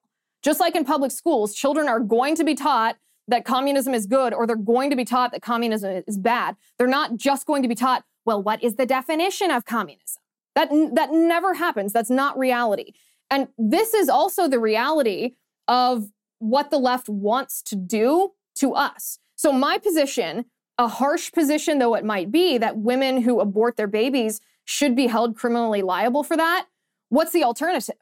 Just 0.44 0.60
like 0.60 0.76
in 0.76 0.86
public 0.86 1.12
schools, 1.12 1.54
children 1.54 1.88
are 1.88 2.00
going 2.00 2.36
to 2.36 2.44
be 2.44 2.54
taught 2.54 2.98
that 3.28 3.46
communism 3.46 3.94
is 3.94 4.06
good 4.06 4.34
or 4.34 4.46
they're 4.46 4.56
going 4.56 4.90
to 4.90 4.96
be 4.96 5.06
taught 5.06 5.32
that 5.32 5.42
communism 5.42 6.04
is 6.06 6.18
bad. 6.18 6.56
They're 6.78 6.88
not 6.88 7.16
just 7.16 7.46
going 7.46 7.62
to 7.62 7.70
be 7.70 7.76
taught, 7.76 8.04
well, 8.26 8.44
what 8.44 8.62
is 8.62 8.76
the 8.76 8.86
definition 8.86 9.52
of 9.52 9.66
communism? 9.66 10.22
That, 10.56 10.70
that 10.94 11.12
never 11.12 11.54
happens. 11.56 11.94
That's 11.94 12.10
not 12.10 12.38
reality. 12.38 12.94
And 13.32 13.48
this 13.58 13.94
is 13.94 14.10
also 14.10 14.48
the 14.48 14.60
reality 14.60 15.36
of 15.68 16.10
what 16.40 16.70
the 16.70 16.78
left 16.78 17.08
wants 17.08 17.62
to 17.64 17.76
do 17.76 18.32
to 18.56 18.74
us. 18.74 19.18
So, 19.36 19.52
my 19.52 19.78
position, 19.78 20.46
a 20.78 20.88
harsh 20.88 21.32
position 21.32 21.80
though 21.80 21.96
it 21.96 22.06
might 22.06 22.32
be, 22.32 22.58
that 22.58 22.78
women 22.78 23.22
who 23.22 23.40
abort 23.40 23.78
their 23.78 23.88
babies 23.88 24.42
should 24.66 24.96
be 24.96 25.08
held 25.08 25.36
criminally 25.36 25.82
liable 25.82 26.24
for 26.24 26.38
that. 26.38 26.68
What's 27.10 27.32
the 27.32 27.44
alternative? 27.44 27.96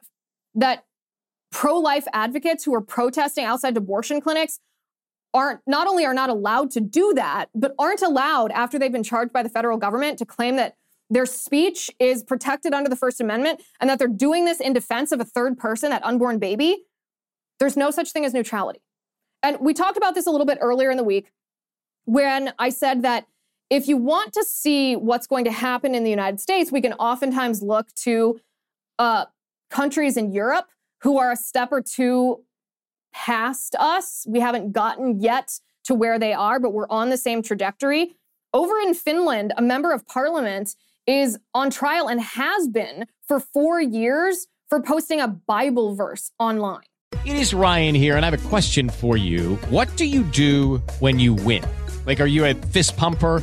That 0.54 0.84
pro 1.52 1.78
life 1.78 2.06
advocates 2.12 2.64
who 2.64 2.74
are 2.74 2.80
protesting 2.80 3.44
outside 3.44 3.76
abortion 3.76 4.20
clinics 4.20 4.58
aren't 5.34 5.60
not 5.66 5.86
only 5.86 6.04
are 6.04 6.14
not 6.14 6.28
allowed 6.28 6.70
to 6.72 6.80
do 6.80 7.12
that, 7.14 7.46
but 7.54 7.74
aren't 7.78 8.02
allowed 8.02 8.50
after 8.50 8.78
they've 8.78 8.92
been 8.92 9.02
charged 9.02 9.32
by 9.32 9.42
the 9.42 9.48
federal 9.48 9.78
government 9.78 10.18
to 10.18 10.26
claim 10.26 10.56
that 10.56 10.74
their 11.08 11.26
speech 11.26 11.90
is 11.98 12.22
protected 12.22 12.72
under 12.72 12.88
the 12.88 12.96
First 12.96 13.20
Amendment 13.20 13.62
and 13.80 13.88
that 13.88 13.98
they're 13.98 14.08
doing 14.08 14.44
this 14.44 14.60
in 14.60 14.72
defense 14.72 15.12
of 15.12 15.20
a 15.20 15.24
third 15.24 15.58
person, 15.58 15.90
that 15.90 16.04
unborn 16.04 16.38
baby. 16.38 16.84
There's 17.60 17.76
no 17.76 17.90
such 17.90 18.12
thing 18.12 18.24
as 18.24 18.32
neutrality. 18.32 18.80
And 19.42 19.58
we 19.60 19.74
talked 19.74 19.96
about 19.96 20.14
this 20.14 20.26
a 20.26 20.30
little 20.30 20.46
bit 20.46 20.58
earlier 20.60 20.90
in 20.90 20.96
the 20.96 21.04
week 21.04 21.30
when 22.04 22.52
I 22.58 22.70
said 22.70 23.02
that 23.02 23.26
if 23.70 23.88
you 23.88 23.96
want 23.96 24.32
to 24.34 24.44
see 24.44 24.96
what's 24.96 25.26
going 25.26 25.44
to 25.44 25.52
happen 25.52 25.94
in 25.94 26.04
the 26.04 26.10
United 26.10 26.40
States, 26.40 26.72
we 26.72 26.80
can 26.80 26.92
oftentimes 26.94 27.62
look 27.62 27.92
to 27.94 28.40
uh, 28.98 29.26
countries 29.70 30.16
in 30.16 30.32
Europe 30.32 30.68
who 31.02 31.18
are 31.18 31.30
a 31.32 31.36
step 31.36 31.70
or 31.72 31.82
two 31.82 32.44
past 33.12 33.74
us. 33.78 34.24
We 34.28 34.40
haven't 34.40 34.72
gotten 34.72 35.20
yet 35.20 35.60
to 35.84 35.94
where 35.94 36.18
they 36.18 36.32
are, 36.32 36.60
but 36.60 36.72
we're 36.72 36.88
on 36.88 37.10
the 37.10 37.16
same 37.16 37.42
trajectory. 37.42 38.16
Over 38.54 38.78
in 38.80 38.94
Finland, 38.94 39.52
a 39.56 39.62
member 39.62 39.92
of 39.92 40.06
parliament 40.06 40.76
is 41.06 41.38
on 41.54 41.70
trial 41.70 42.08
and 42.08 42.20
has 42.20 42.68
been 42.68 43.06
for 43.26 43.40
four 43.40 43.80
years 43.80 44.46
for 44.68 44.80
posting 44.80 45.20
a 45.20 45.28
Bible 45.28 45.94
verse 45.94 46.30
online. 46.38 46.84
It 47.24 47.36
is 47.36 47.52
Ryan 47.52 47.94
here, 47.94 48.16
and 48.16 48.24
I 48.24 48.30
have 48.30 48.44
a 48.44 48.48
question 48.48 48.88
for 48.88 49.16
you. 49.16 49.56
What 49.68 49.94
do 49.96 50.04
you 50.04 50.22
do 50.22 50.78
when 51.00 51.18
you 51.18 51.34
win? 51.34 51.64
Like, 52.06 52.20
are 52.20 52.26
you 52.26 52.44
a 52.44 52.54
fist 52.54 52.96
pumper? 52.96 53.42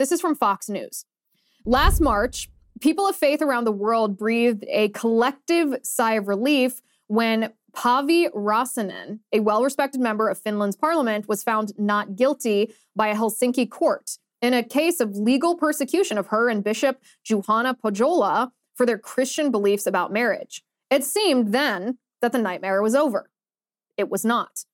This 0.00 0.12
is 0.12 0.20
from 0.22 0.34
Fox 0.34 0.70
News. 0.70 1.04
Last 1.66 2.00
March, 2.00 2.48
people 2.80 3.06
of 3.06 3.14
faith 3.14 3.42
around 3.42 3.64
the 3.64 3.70
world 3.70 4.16
breathed 4.16 4.64
a 4.66 4.88
collective 4.88 5.76
sigh 5.82 6.14
of 6.14 6.26
relief 6.26 6.80
when 7.08 7.52
Päivi 7.76 8.30
Räsänen, 8.32 9.18
a 9.30 9.40
well 9.40 9.62
respected 9.62 10.00
member 10.00 10.30
of 10.30 10.38
Finland's 10.38 10.74
parliament, 10.74 11.28
was 11.28 11.42
found 11.42 11.78
not 11.78 12.16
guilty 12.16 12.72
by 12.96 13.08
a 13.08 13.14
Helsinki 13.14 13.68
court 13.68 14.12
in 14.40 14.54
a 14.54 14.62
case 14.62 15.00
of 15.00 15.16
legal 15.16 15.54
persecution 15.54 16.16
of 16.16 16.28
her 16.28 16.48
and 16.48 16.64
Bishop 16.64 17.02
Juhana 17.28 17.78
Pohjola 17.78 18.52
for 18.74 18.86
their 18.86 18.96
Christian 18.96 19.50
beliefs 19.50 19.86
about 19.86 20.10
marriage. 20.10 20.62
It 20.90 21.04
seemed 21.04 21.52
then 21.52 21.98
that 22.22 22.32
the 22.32 22.38
nightmare 22.38 22.80
was 22.80 22.94
over. 22.94 23.28
It 23.98 24.08
was 24.08 24.24
not. 24.24 24.64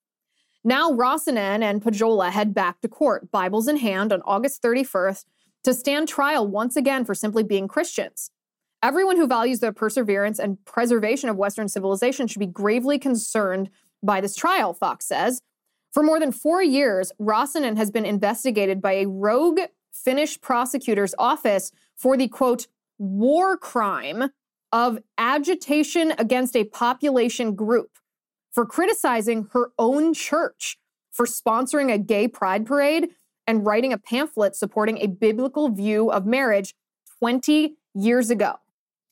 Now, 0.67 0.91
Räsänen 0.91 1.63
and 1.63 1.81
Pohjola 1.81 2.33
head 2.33 2.53
back 2.53 2.81
to 2.81 2.89
court, 2.89 3.31
Bibles 3.31 3.69
in 3.69 3.77
hand, 3.77 4.13
on 4.13 4.21
August 4.23 4.61
31st 4.65 5.25
to 5.63 5.73
stand 5.73 6.09
trial 6.09 6.45
once 6.45 6.75
again 6.75 7.05
for 7.05 7.15
simply 7.15 7.45
being 7.45 7.69
Christians. 7.69 8.33
Everyone 8.83 9.17
who 9.17 9.29
values 9.29 9.61
the 9.61 9.73
perseverance 9.73 10.41
and 10.41 10.59
preservation 10.65 11.29
of 11.29 11.37
Western 11.37 11.69
civilization 11.69 12.27
should 12.27 12.41
be 12.41 12.47
gravely 12.47 12.99
concerned 12.99 13.71
by 14.03 14.21
this 14.21 14.35
trial, 14.35 14.75
Fox 14.75 15.07
says. 15.07 15.41
For 15.93 16.03
more 16.03 16.19
than 16.19 16.33
four 16.33 16.65
years, 16.65 17.13
Räsänen 17.21 17.77
has 17.77 17.93
been 17.93 18.05
investigated 18.05 18.83
by 18.83 18.95
a 18.95 19.07
rogue 19.07 19.61
Finnish 19.93 20.41
prosecutor's 20.41 21.15
office 21.17 21.71
for 21.95 22.17
the 22.17 22.27
quote, 22.27 22.67
war 22.99 23.57
crime 23.57 24.31
of 24.73 24.99
agitation 25.17 26.13
against 26.19 26.57
a 26.57 26.65
population 26.65 27.55
group 27.55 27.91
for 28.57 28.65
criticizing 28.65 29.49
her 29.53 29.71
own 29.79 30.15
church 30.15 30.79
for 31.13 31.27
sponsoring 31.27 31.93
a 31.93 31.99
gay 31.99 32.27
pride 32.27 32.65
parade 32.65 33.11
and 33.47 33.67
writing 33.67 33.93
a 33.93 33.99
pamphlet 33.99 34.57
supporting 34.57 34.97
a 34.99 35.07
biblical 35.07 35.69
view 35.69 36.11
of 36.11 36.25
marriage 36.25 36.75
20 37.19 37.77
years 37.95 38.31
ago. 38.31 38.55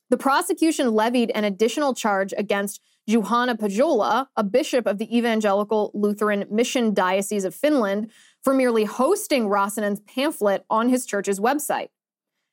The 0.09 0.17
prosecution 0.17 0.95
levied 0.95 1.31
an 1.35 1.43
additional 1.43 1.93
charge 1.93 2.33
against 2.35 2.81
Juhana 3.07 3.55
Pohjola, 3.55 4.29
a 4.35 4.43
bishop 4.43 4.87
of 4.87 4.97
the 4.97 5.15
Evangelical 5.15 5.91
Lutheran 5.93 6.45
Mission 6.49 6.95
Diocese 6.95 7.45
of 7.45 7.53
Finland, 7.53 8.09
for 8.43 8.51
merely 8.51 8.85
hosting 8.85 9.45
Räsänen's 9.45 9.99
pamphlet 10.01 10.65
on 10.71 10.89
his 10.89 11.05
church's 11.05 11.39
website. 11.39 11.89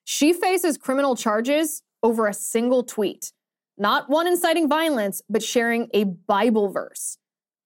She 0.05 0.35
faces 0.35 0.77
criminal 0.77 1.17
charges 1.17 1.83
over 2.03 2.27
a 2.27 2.35
single 2.35 2.83
tweet, 2.83 3.33
not 3.79 4.09
one 4.09 4.27
inciting 4.27 4.69
violence, 4.69 5.23
but 5.29 5.43
sharing 5.43 5.89
a 5.93 6.05
Bible 6.05 6.71
verse. 6.71 7.19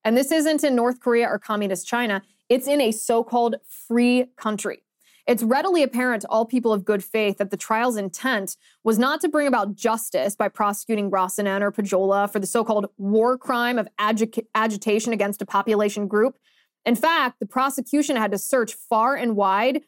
And 0.04 0.16
this 0.16 0.30
isn't 0.30 0.62
in 0.62 0.74
North 0.76 1.00
Korea 1.00 1.26
or 1.26 1.38
communist 1.38 1.86
China, 1.86 2.22
it's 2.48 2.68
in 2.68 2.80
a 2.80 2.92
so 2.92 3.24
called 3.24 3.56
free 3.66 4.26
country. 4.36 4.82
It's 5.26 5.42
readily 5.42 5.82
apparent 5.82 6.22
to 6.22 6.28
all 6.28 6.46
people 6.46 6.72
of 6.72 6.84
good 6.84 7.02
faith 7.02 7.38
that 7.38 7.50
the 7.50 7.56
trial's 7.56 7.96
intent 7.96 8.56
was 8.84 8.96
not 8.96 9.20
to 9.22 9.28
bring 9.28 9.48
about 9.48 9.74
justice 9.74 10.36
by 10.36 10.48
prosecuting 10.48 11.10
Räsänen 11.10 11.62
or 11.62 11.72
Pohjola 11.72 12.30
for 12.30 12.38
the 12.38 12.46
so 12.46 12.62
called 12.62 12.86
war 12.96 13.36
crime 13.36 13.76
of 13.76 13.88
agi- 13.98 14.46
agitation 14.54 15.12
against 15.12 15.42
a 15.42 15.46
population 15.46 16.06
group. 16.06 16.38
In 16.84 16.94
fact, 16.94 17.40
the 17.40 17.46
prosecution 17.46 18.14
had 18.14 18.30
to 18.30 18.38
search 18.38 18.74
far 18.74 19.16
and 19.16 19.34
wide 19.34 19.82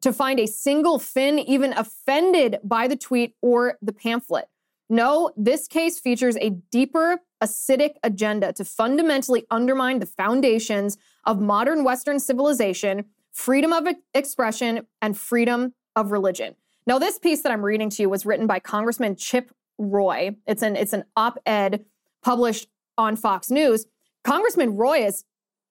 to 0.00 0.12
find 0.12 0.40
a 0.40 0.46
single 0.46 0.98
Finn 0.98 1.38
even 1.38 1.74
offended 1.74 2.58
by 2.64 2.88
the 2.88 2.96
tweet 2.96 3.34
or 3.42 3.76
the 3.82 3.92
pamphlet. 3.92 4.48
No, 4.88 5.30
this 5.36 5.68
case 5.68 5.98
features 5.98 6.36
a 6.36 6.50
deeper, 6.70 7.20
acidic 7.42 7.94
agenda 8.02 8.52
to 8.54 8.64
fundamentally 8.64 9.46
undermine 9.50 10.00
the 10.00 10.06
foundations 10.06 10.98
of 11.24 11.40
modern 11.40 11.84
Western 11.84 12.20
civilization, 12.20 13.06
freedom 13.32 13.72
of 13.72 13.86
expression, 14.12 14.86
and 15.00 15.16
freedom 15.16 15.74
of 15.96 16.12
religion. 16.12 16.54
Now, 16.86 16.98
this 16.98 17.18
piece 17.18 17.42
that 17.42 17.52
I'm 17.52 17.64
reading 17.64 17.90
to 17.90 18.02
you 18.02 18.08
was 18.08 18.26
written 18.26 18.46
by 18.46 18.58
Congressman 18.58 19.16
Chip 19.16 19.52
Roy. 19.78 20.36
It's 20.46 20.62
an 20.62 20.76
it's 20.76 20.92
an 20.92 21.04
op-ed 21.16 21.84
published 22.22 22.68
on 22.98 23.16
Fox 23.16 23.50
News. 23.50 23.86
Congressman 24.24 24.76
Roy 24.76 25.04
is 25.04 25.24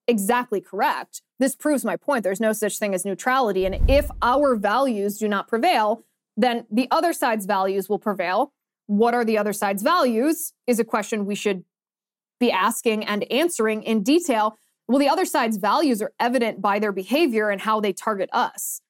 exactly 0.08 0.62
correct. 0.62 1.21
This 1.39 1.56
proves 1.56 1.86
my 1.86 1.95
point. 1.95 2.24
There's 2.24 2.41
no 2.41 2.54
such 2.54 2.78
thing 2.78 2.93
as 2.93 3.06
neutrality. 3.06 3.65
And 3.65 3.89
if 3.89 4.10
our 4.21 4.56
values 4.56 5.17
do 5.17 5.28
not 5.28 5.47
prevail, 5.47 6.04
then 6.36 6.65
the 6.71 6.88
other 6.91 7.13
side's 7.13 7.45
values 7.45 7.88
will 7.89 8.00
prevail. 8.00 8.54
What 8.88 9.13
are 9.13 9.26
the 9.26 9.38
other 9.38 9.54
side's 9.54 9.84
values 9.84 10.54
is 10.67 10.80
a 10.80 10.84
question 10.84 11.26
we 11.26 11.36
should 11.36 11.63
be 12.39 12.52
asking 12.52 13.06
and 13.06 13.32
answering 13.32 13.84
in 13.84 14.04
detail. 14.04 14.58
Well, 14.88 15.00
the 15.00 15.08
other 15.08 15.26
side's 15.26 15.58
values 15.58 16.02
are 16.02 16.12
evident 16.20 16.62
by 16.62 16.80
their 16.80 16.91
behavior 16.91 17.50
and 17.50 17.62
how 17.62 17.80
they 17.80 17.94
target 17.94 18.30
us. 18.34 18.82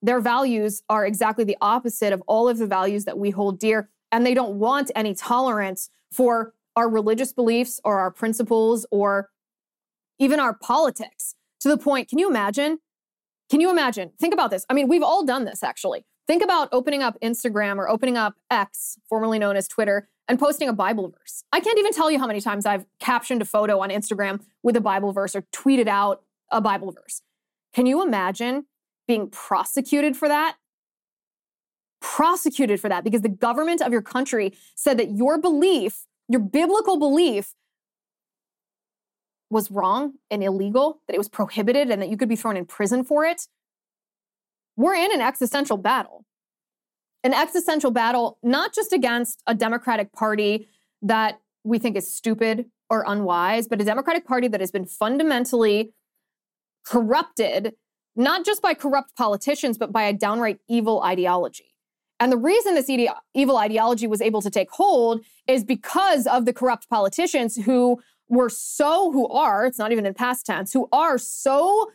Their 0.00 0.20
values 0.20 0.82
are 0.88 1.04
exactly 1.04 1.42
the 1.44 1.56
opposite 1.60 2.12
of 2.12 2.22
all 2.28 2.48
of 2.48 2.58
the 2.58 2.66
values 2.66 3.06
that 3.06 3.18
we 3.18 3.30
hold 3.30 3.58
dear, 3.58 3.88
and 4.12 4.24
they 4.24 4.34
don't 4.34 4.58
want 4.58 4.92
any 4.94 5.14
tolerance 5.14 5.90
for 6.12 6.54
our 6.76 6.88
religious 6.88 7.32
beliefs 7.32 7.80
or 7.82 7.98
our 7.98 8.12
principles 8.12 8.86
or 8.92 9.30
even 10.20 10.38
our 10.38 10.54
politics 10.54 11.34
to 11.60 11.68
the 11.68 11.78
point, 11.78 12.08
can 12.08 12.18
you 12.18 12.28
imagine? 12.28 12.78
Can 13.50 13.60
you 13.60 13.70
imagine? 13.70 14.12
Think 14.20 14.32
about 14.32 14.50
this. 14.50 14.64
I 14.68 14.74
mean, 14.74 14.86
we've 14.86 15.02
all 15.02 15.24
done 15.24 15.44
this 15.44 15.62
actually. 15.64 16.04
Think 16.28 16.44
about 16.44 16.68
opening 16.72 17.02
up 17.02 17.18
Instagram 17.22 17.78
or 17.78 17.88
opening 17.88 18.18
up 18.18 18.34
X, 18.50 18.98
formerly 19.08 19.38
known 19.38 19.56
as 19.56 19.66
Twitter, 19.66 20.10
and 20.28 20.38
posting 20.38 20.68
a 20.68 20.74
Bible 20.74 21.08
verse. 21.08 21.42
I 21.54 21.60
can't 21.60 21.78
even 21.78 21.94
tell 21.94 22.10
you 22.10 22.18
how 22.18 22.26
many 22.26 22.42
times 22.42 22.66
I've 22.66 22.84
captioned 23.00 23.40
a 23.40 23.46
photo 23.46 23.80
on 23.80 23.88
Instagram 23.88 24.42
with 24.62 24.76
a 24.76 24.80
Bible 24.82 25.12
verse 25.12 25.34
or 25.34 25.42
tweeted 25.54 25.88
out 25.88 26.22
a 26.50 26.60
Bible 26.60 26.92
verse. 26.92 27.22
Can 27.72 27.86
you 27.86 28.02
imagine 28.02 28.66
being 29.06 29.30
prosecuted 29.30 30.18
for 30.18 30.28
that? 30.28 30.56
Prosecuted 32.02 32.78
for 32.78 32.90
that 32.90 33.04
because 33.04 33.22
the 33.22 33.30
government 33.30 33.80
of 33.80 33.90
your 33.90 34.02
country 34.02 34.54
said 34.74 34.98
that 34.98 35.16
your 35.16 35.38
belief, 35.38 36.04
your 36.28 36.40
biblical 36.40 36.98
belief, 36.98 37.54
was 39.48 39.70
wrong 39.70 40.12
and 40.30 40.44
illegal, 40.44 41.00
that 41.06 41.14
it 41.14 41.18
was 41.18 41.28
prohibited, 41.28 41.90
and 41.90 42.02
that 42.02 42.10
you 42.10 42.18
could 42.18 42.28
be 42.28 42.36
thrown 42.36 42.58
in 42.58 42.66
prison 42.66 43.02
for 43.02 43.24
it. 43.24 43.48
We're 44.78 44.94
in 44.94 45.12
an 45.12 45.20
existential 45.20 45.76
battle. 45.76 46.24
An 47.24 47.34
existential 47.34 47.90
battle, 47.90 48.38
not 48.44 48.72
just 48.72 48.92
against 48.92 49.42
a 49.48 49.54
Democratic 49.54 50.12
Party 50.12 50.68
that 51.02 51.40
we 51.64 51.80
think 51.80 51.96
is 51.96 52.14
stupid 52.14 52.66
or 52.88 53.04
unwise, 53.04 53.66
but 53.66 53.80
a 53.80 53.84
Democratic 53.84 54.24
Party 54.24 54.46
that 54.46 54.60
has 54.60 54.70
been 54.70 54.86
fundamentally 54.86 55.94
corrupted, 56.86 57.74
not 58.14 58.46
just 58.46 58.62
by 58.62 58.72
corrupt 58.72 59.16
politicians, 59.16 59.76
but 59.76 59.90
by 59.90 60.04
a 60.04 60.12
downright 60.12 60.60
evil 60.68 61.02
ideology. 61.02 61.74
And 62.20 62.30
the 62.30 62.38
reason 62.38 62.76
this 62.76 62.88
evil 63.34 63.56
ideology 63.56 64.06
was 64.06 64.20
able 64.20 64.42
to 64.42 64.50
take 64.50 64.70
hold 64.70 65.24
is 65.48 65.64
because 65.64 66.28
of 66.28 66.44
the 66.44 66.52
corrupt 66.52 66.88
politicians 66.88 67.56
who 67.56 68.00
were 68.28 68.48
so, 68.48 69.10
who 69.10 69.26
are, 69.26 69.66
it's 69.66 69.78
not 69.78 69.90
even 69.90 70.06
in 70.06 70.14
past 70.14 70.46
tense, 70.46 70.72
who 70.72 70.88
are 70.92 71.18
so 71.18 71.90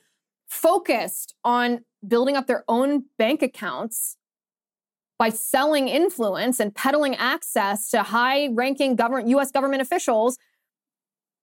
focused 0.49 1.33
on 1.45 1.85
building 2.07 2.35
up 2.35 2.47
their 2.47 2.63
own 2.67 3.05
bank 3.17 3.41
accounts 3.41 4.17
by 5.19 5.29
selling 5.29 5.87
influence 5.87 6.59
and 6.59 6.75
peddling 6.75 7.15
access 7.15 7.89
to 7.89 8.03
high 8.03 8.49
ranking 8.49 8.95
government, 8.95 9.29
US 9.29 9.51
government 9.51 9.81
officials 9.81 10.37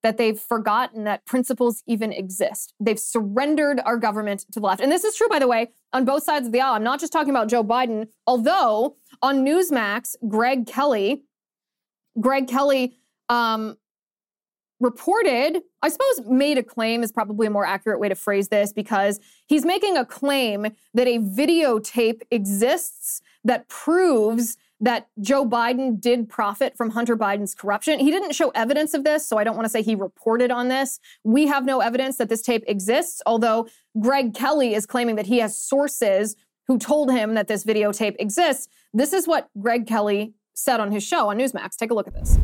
that 0.03 0.17
they've 0.17 0.39
forgotten 0.39 1.05
that 1.05 1.27
principles 1.27 1.83
even 1.87 2.13
exist. 2.13 2.75
They've 2.81 2.99
surrendered 2.99 3.81
our 3.85 3.97
government 3.97 4.41
to 4.53 4.61
the 4.61 4.67
left. 4.67 4.81
And 4.81 4.91
this 4.91 5.05
is 5.05 5.15
true, 5.15 5.29
by 5.29 5.39
the 5.39 5.49
way, 5.49 5.73
on 5.93 6.05
both 6.05 6.23
sides 6.23 6.47
of 6.47 6.53
the 6.53 6.61
aisle. 6.61 6.75
I'm 6.75 6.83
not 6.83 7.01
just 7.01 7.13
talking 7.13 7.31
about 7.31 7.49
Joe 7.49 7.63
Biden, 7.63 8.09
although 8.27 8.97
on 9.21 9.45
Newsmax, 9.45 10.15
Greg 10.29 10.67
Kelly, 10.67 11.25
Greg 12.19 12.49
Kelly 12.49 12.97
um, 13.29 13.77
reported, 14.81 15.63
I 15.83 15.89
suppose 15.89 16.27
made 16.27 16.59
a 16.59 16.63
claim 16.63 17.03
is 17.03 17.13
probably 17.13 17.47
a 17.47 17.51
more 17.51 17.67
accurate 17.67 18.01
way 18.01 18.09
to 18.09 18.15
phrase 18.15 18.49
this 18.49 18.73
because 18.73 19.21
he's 19.47 19.65
making 19.65 19.97
a 19.97 20.05
claim 20.05 20.69
that 20.95 21.07
a 21.07 21.19
videotape 21.19 22.23
exists 22.31 23.21
that 23.45 23.69
proves 23.69 24.57
that 24.81 25.09
Joe 25.21 25.47
Biden 25.47 26.01
did 26.01 26.29
profit 26.29 26.77
from 26.77 26.91
Hunter 26.91 27.17
Biden's 27.17 27.55
corruption. 27.55 28.01
He 28.01 28.11
didn't 28.11 28.35
show 28.35 28.49
evidence 28.51 28.95
of 28.95 29.05
this, 29.05 29.29
so 29.29 29.37
I 29.37 29.45
don't 29.45 29.55
want 29.55 29.67
to 29.67 29.71
say 29.71 29.83
he 29.83 29.95
reported 29.95 30.51
on 30.51 30.69
this. 30.69 30.99
We 31.23 31.47
have 31.47 31.67
no 31.67 31.81
evidence 31.81 32.17
that 32.17 32.31
this 32.31 32.41
tape 32.41 32.65
exists, 32.67 33.21
although 33.27 33.69
Greg 34.01 34.33
Kelly 34.33 34.75
is 34.75 34.87
claiming 34.87 35.17
that 35.17 35.27
he 35.27 35.39
has 35.39 35.59
sources 35.59 36.35
who 36.67 36.79
told 36.79 37.11
him 37.11 37.35
that 37.35 37.47
this 37.47 37.65
videotape 37.65 38.17
exists. 38.19 38.69
This 38.95 39.13
is 39.13 39.29
what 39.29 39.51
Greg 39.61 39.87
Kelly 39.87 40.33
said 40.55 40.81
on 40.81 40.93
his 40.93 41.03
show 41.03 41.29
on 41.29 41.39
Newsmax. 41.39 41.77
Take 41.77 41.91
a 41.91 41.95
look 41.95 42.07
at 42.07 42.15
this 42.15 42.39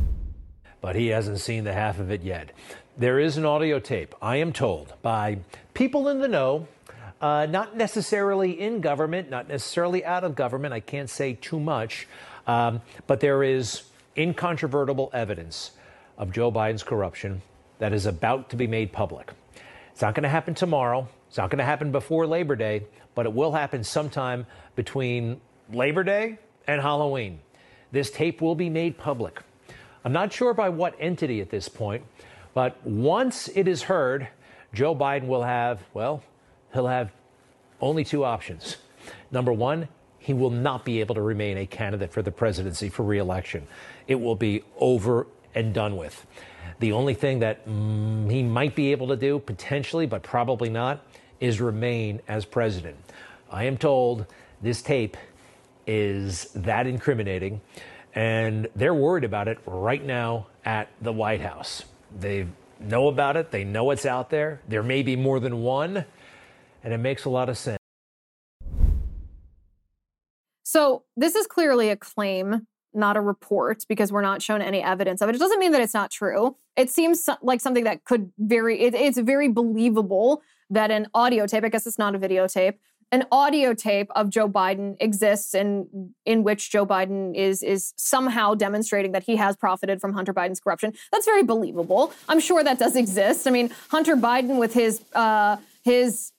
but 0.80 0.96
he 0.96 1.08
hasn't 1.08 1.40
seen 1.40 1.64
the 1.64 1.72
half 1.72 1.98
of 1.98 2.10
it 2.10 2.22
yet. 2.22 2.52
There 2.96 3.18
is 3.18 3.36
an 3.36 3.44
audio 3.44 3.78
tape, 3.78 4.14
I 4.22 4.36
am 4.36 4.52
told, 4.52 4.94
by 5.02 5.38
people 5.74 6.08
in 6.08 6.20
the 6.20 6.28
know, 6.28 6.66
uh, 7.20 7.46
not 7.46 7.76
necessarily 7.76 8.58
in 8.58 8.80
government, 8.80 9.30
not 9.30 9.48
necessarily 9.48 10.04
out 10.04 10.24
of 10.24 10.34
government. 10.34 10.74
I 10.74 10.80
can't 10.80 11.10
say 11.10 11.34
too 11.34 11.60
much, 11.60 12.06
um, 12.46 12.80
but 13.06 13.20
there 13.20 13.42
is 13.42 13.82
incontrovertible 14.16 15.10
evidence 15.12 15.72
of 16.18 16.32
Joe 16.32 16.50
Biden's 16.50 16.82
corruption 16.82 17.42
that 17.78 17.92
is 17.92 18.06
about 18.06 18.50
to 18.50 18.56
be 18.56 18.66
made 18.66 18.92
public. 18.92 19.32
It's 19.92 20.02
not 20.02 20.14
going 20.14 20.22
to 20.24 20.28
happen 20.28 20.54
tomorrow. 20.54 21.08
It's 21.28 21.36
not 21.36 21.50
going 21.50 21.58
to 21.58 21.64
happen 21.64 21.92
before 21.92 22.26
Labor 22.26 22.56
Day, 22.56 22.84
but 23.14 23.26
it 23.26 23.32
will 23.32 23.52
happen 23.52 23.84
sometime 23.84 24.46
between 24.74 25.40
Labor 25.72 26.04
Day 26.04 26.38
and 26.66 26.80
Halloween. 26.80 27.40
This 27.92 28.10
tape 28.10 28.40
will 28.40 28.54
be 28.54 28.70
made 28.70 28.98
public. 28.98 29.40
I'm 30.06 30.12
not 30.12 30.32
sure 30.32 30.54
by 30.54 30.68
what 30.68 30.94
entity 31.00 31.40
at 31.40 31.50
this 31.50 31.68
point, 31.68 32.04
but 32.54 32.78
once 32.86 33.48
it 33.48 33.66
is 33.66 33.82
heard, 33.82 34.28
Joe 34.72 34.94
Biden 34.94 35.26
will 35.26 35.42
have, 35.42 35.82
well, 35.94 36.22
he'll 36.72 36.86
have 36.86 37.10
only 37.80 38.04
two 38.04 38.24
options. 38.24 38.76
Number 39.32 39.52
one, 39.52 39.88
he 40.20 40.32
will 40.32 40.50
not 40.50 40.84
be 40.84 41.00
able 41.00 41.16
to 41.16 41.22
remain 41.22 41.58
a 41.58 41.66
candidate 41.66 42.12
for 42.12 42.22
the 42.22 42.30
presidency 42.30 42.88
for 42.88 43.02
reelection. 43.02 43.66
It 44.06 44.14
will 44.14 44.36
be 44.36 44.62
over 44.78 45.26
and 45.56 45.74
done 45.74 45.96
with. 45.96 46.24
The 46.78 46.92
only 46.92 47.14
thing 47.14 47.40
that 47.40 47.66
mm, 47.66 48.30
he 48.30 48.44
might 48.44 48.76
be 48.76 48.92
able 48.92 49.08
to 49.08 49.16
do, 49.16 49.40
potentially, 49.40 50.06
but 50.06 50.22
probably 50.22 50.70
not, 50.70 51.04
is 51.40 51.60
remain 51.60 52.20
as 52.28 52.44
president. 52.44 52.94
I 53.50 53.64
am 53.64 53.76
told 53.76 54.26
this 54.62 54.82
tape 54.82 55.16
is 55.84 56.44
that 56.54 56.86
incriminating 56.86 57.60
and 58.16 58.66
they're 58.74 58.94
worried 58.94 59.24
about 59.24 59.46
it 59.46 59.58
right 59.66 60.04
now 60.04 60.46
at 60.64 60.88
the 61.02 61.12
White 61.12 61.42
House. 61.42 61.84
They 62.18 62.46
know 62.80 63.08
about 63.08 63.36
it, 63.36 63.50
they 63.50 63.62
know 63.62 63.90
it's 63.90 64.06
out 64.06 64.30
there. 64.30 64.62
There 64.66 64.82
may 64.82 65.02
be 65.02 65.14
more 65.16 65.38
than 65.38 65.62
one, 65.62 66.04
and 66.82 66.92
it 66.94 66.98
makes 66.98 67.26
a 67.26 67.30
lot 67.30 67.48
of 67.48 67.58
sense. 67.58 67.78
So, 70.62 71.04
this 71.16 71.36
is 71.36 71.46
clearly 71.46 71.90
a 71.90 71.96
claim, 71.96 72.66
not 72.92 73.16
a 73.16 73.20
report, 73.20 73.84
because 73.88 74.10
we're 74.10 74.22
not 74.22 74.42
shown 74.42 74.60
any 74.60 74.82
evidence 74.82 75.20
of 75.20 75.28
it. 75.28 75.36
It 75.36 75.38
doesn't 75.38 75.58
mean 75.58 75.72
that 75.72 75.80
it's 75.80 75.94
not 75.94 76.10
true. 76.10 76.56
It 76.76 76.90
seems 76.90 77.28
like 77.42 77.60
something 77.60 77.84
that 77.84 78.04
could 78.04 78.32
very, 78.38 78.80
it, 78.80 78.94
it's 78.94 79.18
very 79.18 79.48
believable 79.48 80.42
that 80.70 80.90
an 80.90 81.06
audio 81.14 81.46
tape, 81.46 81.64
I 81.64 81.68
guess 81.68 81.86
it's 81.86 81.98
not 81.98 82.14
a 82.14 82.18
videotape, 82.18 82.74
an 83.12 83.24
audio 83.30 83.72
tape 83.72 84.10
of 84.16 84.30
Joe 84.30 84.48
Biden 84.48 84.96
exists 85.00 85.54
and 85.54 85.86
in 86.24 86.42
which 86.42 86.70
Joe 86.70 86.84
Biden 86.84 87.34
is 87.34 87.62
is 87.62 87.92
somehow 87.96 88.54
demonstrating 88.54 89.12
that 89.12 89.22
he 89.22 89.36
has 89.36 89.56
profited 89.56 90.00
from 90.00 90.12
Hunter 90.12 90.34
Biden's 90.34 90.60
corruption. 90.60 90.92
That's 91.12 91.24
very 91.24 91.42
believable. 91.42 92.12
I'm 92.28 92.40
sure 92.40 92.64
that 92.64 92.78
does 92.78 92.96
exist. 92.96 93.46
I 93.46 93.50
mean, 93.50 93.70
Hunter 93.90 94.16
Biden 94.16 94.58
with 94.58 94.74
his 94.74 95.02
uh, 95.14 95.56
his 95.84 96.32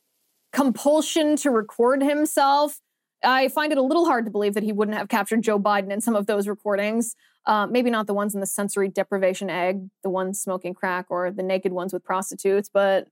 compulsion 0.51 1.35
to 1.37 1.51
record 1.51 2.01
himself. 2.01 2.79
I 3.23 3.47
find 3.47 3.71
it 3.71 3.77
a 3.77 3.81
little 3.81 4.05
hard 4.05 4.25
to 4.25 4.31
believe 4.31 4.53
that 4.53 4.63
he 4.63 4.71
wouldn't 4.71 4.97
have 4.97 5.07
captured 5.07 5.41
Joe 5.41 5.59
Biden 5.59 5.91
in 5.91 6.01
some 6.01 6.15
of 6.15 6.27
those 6.27 6.47
recordings. 6.47 7.15
Uh, 7.45 7.65
maybe 7.65 7.89
not 7.89 8.07
the 8.07 8.13
ones 8.13 8.35
in 8.35 8.41
the 8.41 8.45
sensory 8.45 8.89
deprivation 8.89 9.49
egg, 9.49 9.87
the 10.03 10.09
ones 10.09 10.41
smoking 10.41 10.73
crack, 10.73 11.05
or 11.09 11.31
the 11.31 11.41
naked 11.41 11.71
ones 11.71 11.93
with 11.93 12.03
prostitutes, 12.03 12.69
but 12.71 13.07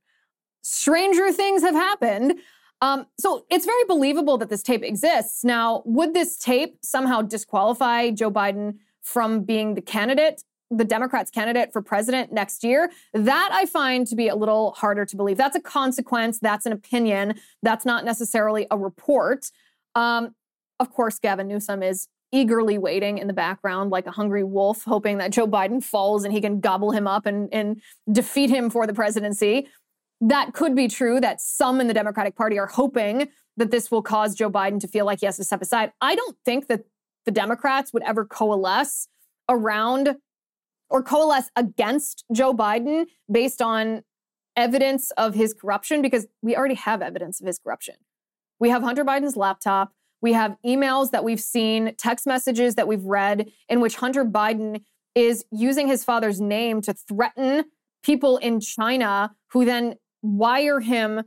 stranger 0.62 1.32
things 1.32 1.62
have 1.62 1.74
happened. 1.74 2.39
Um, 2.86 3.08
so 3.19 3.48
it's 3.50 3.65
very 3.65 3.84
believable 3.88 4.38
that 4.38 4.50
this 4.50 4.62
tape 4.62 4.84
exists. 4.84 5.43
Now, 5.43 5.82
would 5.86 6.13
this 6.13 6.38
tape 6.38 6.78
somehow 6.84 7.24
disqualify 7.24 8.12
Joe 8.12 8.30
Biden 8.30 8.76
from 9.02 9.41
being 9.41 9.74
the 9.74 9.82
candidate, 9.82 10.43
the 10.69 10.86
Democrats' 10.86 11.32
candidate 11.32 11.74
for 11.74 11.82
president 11.82 12.32
next 12.32 12.63
year? 12.63 12.91
That 13.12 13.50
I 13.52 13.65
find 13.65 14.06
to 14.06 14.15
be 14.15 14.28
a 14.28 14.36
little 14.36 14.74
harder 14.74 15.04
to 15.04 15.15
believe. 15.17 15.36
That's 15.36 15.56
a 15.56 15.62
consequence, 15.62 16.38
that's 16.38 16.67
an 16.67 16.74
opinion, 16.74 17.39
that's 17.63 17.86
not 17.86 18.06
necessarily 18.06 18.67
a 18.69 18.78
report. 18.78 19.50
Um, 19.95 20.36
of 20.80 20.91
course, 20.91 21.17
Gavin 21.17 21.48
Newsom 21.48 21.82
is 21.82 22.08
eagerly 22.32 22.78
waiting 22.78 23.17
in 23.17 23.26
the 23.26 23.34
background 23.34 23.89
like 23.89 24.06
a 24.06 24.12
hungry 24.12 24.43
wolf, 24.43 24.84
hoping 24.84 25.17
that 25.17 25.32
Joe 25.32 25.48
Biden 25.48 25.84
falls 25.84 26.24
and 26.24 26.32
he 26.32 26.41
can 26.41 26.60
gobble 26.60 26.91
him 26.91 27.08
up 27.08 27.26
and, 27.26 27.52
and 27.52 27.82
defeat 28.12 28.52
him 28.52 28.69
for 28.69 28.86
the 28.86 28.93
presidency 28.93 29.69
that 30.21 30.54
could 30.54 30.75
be 30.75 30.88
true 30.88 31.19
that 31.19 31.41
some 31.41 31.82
in 31.82 31.88
the 31.88 31.93
Democratic 31.93 32.36
Party 32.36 32.58
are 32.58 32.67
hoping 32.67 33.30
that 33.58 33.71
this 33.71 33.91
will 33.91 34.01
cause 34.01 34.36
Joe 34.36 34.49
Biden 34.49 34.80
to 34.82 34.88
feel 34.88 35.06
like 35.06 35.19
he 35.19 35.25
has 35.25 35.38
to 35.38 35.43
step 35.43 35.62
aside. 35.62 35.91
I 36.01 36.15
don't 36.15 36.38
think 36.45 36.67
that 36.67 36.86
the 37.25 37.32
Democrats 37.32 37.93
would 37.93 38.04
ever 38.04 38.25
coalesce 38.25 39.08
around 39.49 40.17
or 40.89 41.01
coalesce 41.01 41.49
against 41.56 42.25
Joe 42.32 42.54
Biden 42.54 43.06
based 43.32 43.62
on 43.62 44.04
evidence 44.56 45.12
of 45.12 45.36
his 45.36 45.54
corruption 45.54 46.01
because 46.01 46.28
we 46.41 46.56
already 46.56 46.75
have 46.75 47.01
evidence 47.01 47.41
of 47.41 47.47
his 47.47 47.60
corruption. 47.60 47.95
We 48.60 48.69
have 48.69 48.84
Hunter 48.84 49.04
Biden's 49.04 49.36
laptop. 49.36 49.91
We 50.21 50.34
have 50.34 50.56
emails 50.65 51.12
that 51.12 51.23
we've 51.23 51.41
seen, 51.41 51.93
text 51.97 52.25
messages 52.25 52.75
that 52.75 52.88
we've 52.88 53.04
read 53.04 53.51
in 53.67 53.82
which 53.82 53.97
Hunter 53.97 54.23
Biden 54.23 54.82
is 55.13 55.45
using 55.51 55.88
his 55.88 56.04
father's 56.04 56.39
name 56.39 56.82
to 56.82 56.93
threaten 56.93 57.65
people 58.04 58.38
in 58.38 58.60
China 58.60 59.36
who 59.51 59.65
then 59.65 59.95
wire 60.25 60.79
him 60.79 61.23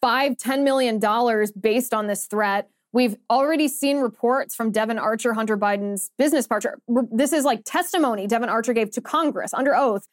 five, 0.00 0.36
ten 0.36 0.64
million 0.64 0.98
dollars 0.98 1.52
based 1.52 1.94
on 1.94 2.06
this 2.06 2.26
threat. 2.26 2.68
We've 2.92 3.16
already 3.28 3.66
seen 3.68 3.98
reports 3.98 4.54
from 4.54 4.70
Devon 4.70 4.98
Archer, 4.98 5.34
Hunter 5.34 5.56
Biden's 5.56 6.10
business 6.16 6.46
partner. 6.46 6.78
This 7.10 7.32
is 7.32 7.44
like 7.44 7.62
testimony 7.64 8.26
Devon 8.26 8.48
Archer 8.48 8.72
gave 8.72 8.90
to 8.92 9.00
Congress 9.00 9.52
under 9.52 9.74
oath 9.74 10.06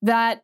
that 0.00 0.42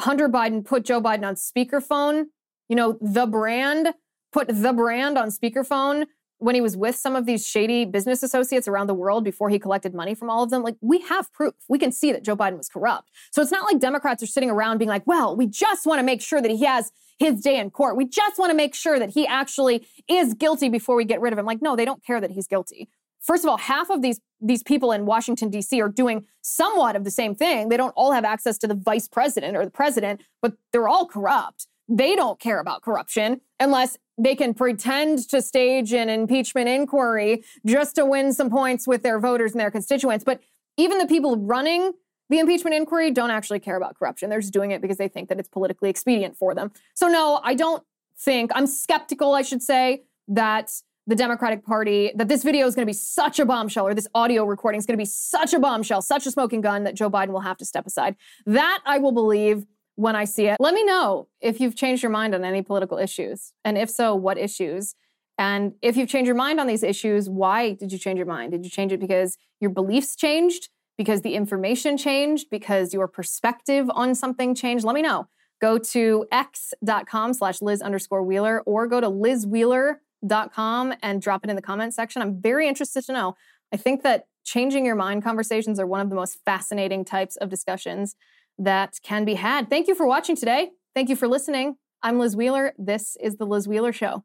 Hunter 0.00 0.28
Biden 0.28 0.64
put 0.64 0.84
Joe 0.84 1.00
Biden 1.00 1.24
on 1.24 1.34
speakerphone. 1.36 2.24
You 2.68 2.76
know, 2.76 2.98
the 3.00 3.26
brand 3.26 3.94
put 4.32 4.48
the 4.48 4.72
brand 4.72 5.18
on 5.18 5.28
speakerphone 5.28 6.06
when 6.42 6.56
he 6.56 6.60
was 6.60 6.76
with 6.76 6.96
some 6.96 7.14
of 7.14 7.24
these 7.24 7.46
shady 7.46 7.84
business 7.84 8.22
associates 8.22 8.66
around 8.66 8.88
the 8.88 8.94
world 8.94 9.22
before 9.22 9.48
he 9.48 9.58
collected 9.60 9.94
money 9.94 10.14
from 10.14 10.28
all 10.28 10.42
of 10.42 10.50
them, 10.50 10.62
like 10.62 10.76
we 10.80 11.00
have 11.02 11.32
proof. 11.32 11.54
We 11.68 11.78
can 11.78 11.92
see 11.92 12.10
that 12.10 12.24
Joe 12.24 12.36
Biden 12.36 12.56
was 12.56 12.68
corrupt. 12.68 13.10
So 13.30 13.40
it's 13.40 13.52
not 13.52 13.64
like 13.64 13.80
Democrats 13.80 14.22
are 14.24 14.26
sitting 14.26 14.50
around 14.50 14.78
being 14.78 14.88
like, 14.88 15.06
well, 15.06 15.36
we 15.36 15.46
just 15.46 15.86
want 15.86 16.00
to 16.00 16.02
make 16.02 16.20
sure 16.20 16.42
that 16.42 16.50
he 16.50 16.64
has 16.64 16.90
his 17.18 17.40
day 17.40 17.58
in 17.58 17.70
court. 17.70 17.96
We 17.96 18.06
just 18.06 18.38
want 18.38 18.50
to 18.50 18.56
make 18.56 18.74
sure 18.74 18.98
that 18.98 19.10
he 19.10 19.24
actually 19.24 19.86
is 20.08 20.34
guilty 20.34 20.68
before 20.68 20.96
we 20.96 21.04
get 21.04 21.20
rid 21.20 21.32
of 21.32 21.38
him. 21.38 21.46
Like, 21.46 21.62
no, 21.62 21.76
they 21.76 21.84
don't 21.84 22.04
care 22.04 22.20
that 22.20 22.32
he's 22.32 22.48
guilty. 22.48 22.88
First 23.20 23.44
of 23.44 23.50
all, 23.50 23.58
half 23.58 23.88
of 23.88 24.02
these 24.02 24.20
these 24.40 24.64
people 24.64 24.90
in 24.90 25.06
Washington 25.06 25.48
D.C. 25.48 25.80
are 25.80 25.88
doing 25.88 26.24
somewhat 26.40 26.96
of 26.96 27.04
the 27.04 27.10
same 27.12 27.36
thing. 27.36 27.68
They 27.68 27.76
don't 27.76 27.94
all 27.96 28.10
have 28.10 28.24
access 28.24 28.58
to 28.58 28.66
the 28.66 28.74
vice 28.74 29.06
president 29.06 29.56
or 29.56 29.64
the 29.64 29.70
president, 29.70 30.22
but 30.40 30.54
they're 30.72 30.88
all 30.88 31.06
corrupt. 31.06 31.68
They 31.88 32.16
don't 32.16 32.40
care 32.40 32.58
about 32.58 32.82
corruption 32.82 33.40
unless 33.60 33.98
they 34.18 34.34
can 34.34 34.54
pretend 34.54 35.28
to 35.30 35.40
stage 35.40 35.92
an 35.92 36.08
impeachment 36.08 36.68
inquiry 36.68 37.44
just 37.66 37.94
to 37.96 38.04
win 38.04 38.32
some 38.32 38.50
points 38.50 38.86
with 38.86 39.02
their 39.02 39.18
voters 39.18 39.52
and 39.52 39.60
their 39.60 39.70
constituents. 39.70 40.24
But 40.24 40.40
even 40.76 40.98
the 40.98 41.06
people 41.06 41.36
running 41.36 41.92
the 42.28 42.38
impeachment 42.38 42.74
inquiry 42.74 43.10
don't 43.10 43.30
actually 43.30 43.60
care 43.60 43.76
about 43.76 43.98
corruption. 43.98 44.30
They're 44.30 44.40
just 44.40 44.54
doing 44.54 44.70
it 44.70 44.80
because 44.80 44.96
they 44.96 45.08
think 45.08 45.28
that 45.28 45.38
it's 45.38 45.48
politically 45.48 45.90
expedient 45.90 46.36
for 46.36 46.54
them. 46.54 46.72
So, 46.94 47.08
no, 47.08 47.40
I 47.44 47.54
don't 47.54 47.82
think, 48.18 48.50
I'm 48.54 48.66
skeptical, 48.66 49.34
I 49.34 49.42
should 49.42 49.62
say, 49.62 50.04
that 50.28 50.70
the 51.06 51.16
Democratic 51.16 51.64
Party, 51.64 52.12
that 52.14 52.28
this 52.28 52.42
video 52.42 52.66
is 52.66 52.74
going 52.74 52.86
to 52.86 52.90
be 52.90 52.96
such 52.96 53.38
a 53.38 53.44
bombshell 53.44 53.86
or 53.86 53.92
this 53.92 54.08
audio 54.14 54.44
recording 54.44 54.78
is 54.78 54.86
going 54.86 54.96
to 54.96 55.02
be 55.02 55.04
such 55.04 55.52
a 55.52 55.58
bombshell, 55.58 56.00
such 56.00 56.26
a 56.26 56.30
smoking 56.30 56.60
gun 56.60 56.84
that 56.84 56.94
Joe 56.94 57.10
Biden 57.10 57.30
will 57.30 57.40
have 57.40 57.58
to 57.58 57.64
step 57.64 57.86
aside. 57.86 58.16
That 58.46 58.80
I 58.86 58.98
will 58.98 59.12
believe 59.12 59.66
when 59.96 60.16
I 60.16 60.24
see 60.24 60.46
it. 60.46 60.56
Let 60.58 60.74
me 60.74 60.84
know 60.84 61.28
if 61.40 61.60
you've 61.60 61.76
changed 61.76 62.02
your 62.02 62.10
mind 62.10 62.34
on 62.34 62.44
any 62.44 62.62
political 62.62 62.98
issues. 62.98 63.52
And 63.64 63.76
if 63.76 63.90
so, 63.90 64.14
what 64.14 64.38
issues? 64.38 64.94
And 65.38 65.72
if 65.82 65.96
you've 65.96 66.08
changed 66.08 66.26
your 66.26 66.36
mind 66.36 66.60
on 66.60 66.66
these 66.66 66.82
issues, 66.82 67.28
why 67.28 67.72
did 67.72 67.92
you 67.92 67.98
change 67.98 68.16
your 68.18 68.26
mind? 68.26 68.52
Did 68.52 68.64
you 68.64 68.70
change 68.70 68.92
it 68.92 69.00
because 69.00 69.38
your 69.60 69.70
beliefs 69.70 70.14
changed? 70.14 70.68
Because 70.98 71.22
the 71.22 71.34
information 71.34 71.96
changed? 71.96 72.48
Because 72.50 72.92
your 72.92 73.08
perspective 73.08 73.90
on 73.92 74.14
something 74.14 74.54
changed? 74.54 74.84
Let 74.84 74.94
me 74.94 75.02
know. 75.02 75.28
Go 75.60 75.78
to 75.78 76.26
x.com 76.32 77.34
slash 77.34 77.62
Liz 77.62 77.80
underscore 77.80 78.22
Wheeler 78.22 78.62
or 78.66 78.86
go 78.86 79.00
to 79.00 79.08
lizwheeler.com 79.08 80.94
and 81.02 81.22
drop 81.22 81.44
it 81.44 81.50
in 81.50 81.56
the 81.56 81.62
comment 81.62 81.94
section. 81.94 82.20
I'm 82.20 82.40
very 82.40 82.68
interested 82.68 83.04
to 83.06 83.12
know. 83.12 83.36
I 83.72 83.76
think 83.76 84.02
that 84.02 84.26
changing 84.44 84.84
your 84.84 84.96
mind 84.96 85.22
conversations 85.22 85.78
are 85.78 85.86
one 85.86 86.00
of 86.00 86.10
the 86.10 86.16
most 86.16 86.38
fascinating 86.44 87.04
types 87.04 87.36
of 87.36 87.48
discussions 87.48 88.16
that 88.58 88.94
can 89.02 89.24
be 89.24 89.34
had. 89.34 89.68
Thank 89.70 89.88
you 89.88 89.94
for 89.94 90.06
watching 90.06 90.36
today. 90.36 90.70
Thank 90.94 91.08
you 91.08 91.16
for 91.16 91.28
listening. 91.28 91.76
I'm 92.02 92.18
Liz 92.18 92.36
Wheeler. 92.36 92.74
This 92.78 93.16
is 93.20 93.36
The 93.36 93.46
Liz 93.46 93.68
Wheeler 93.68 93.92
Show. 93.92 94.24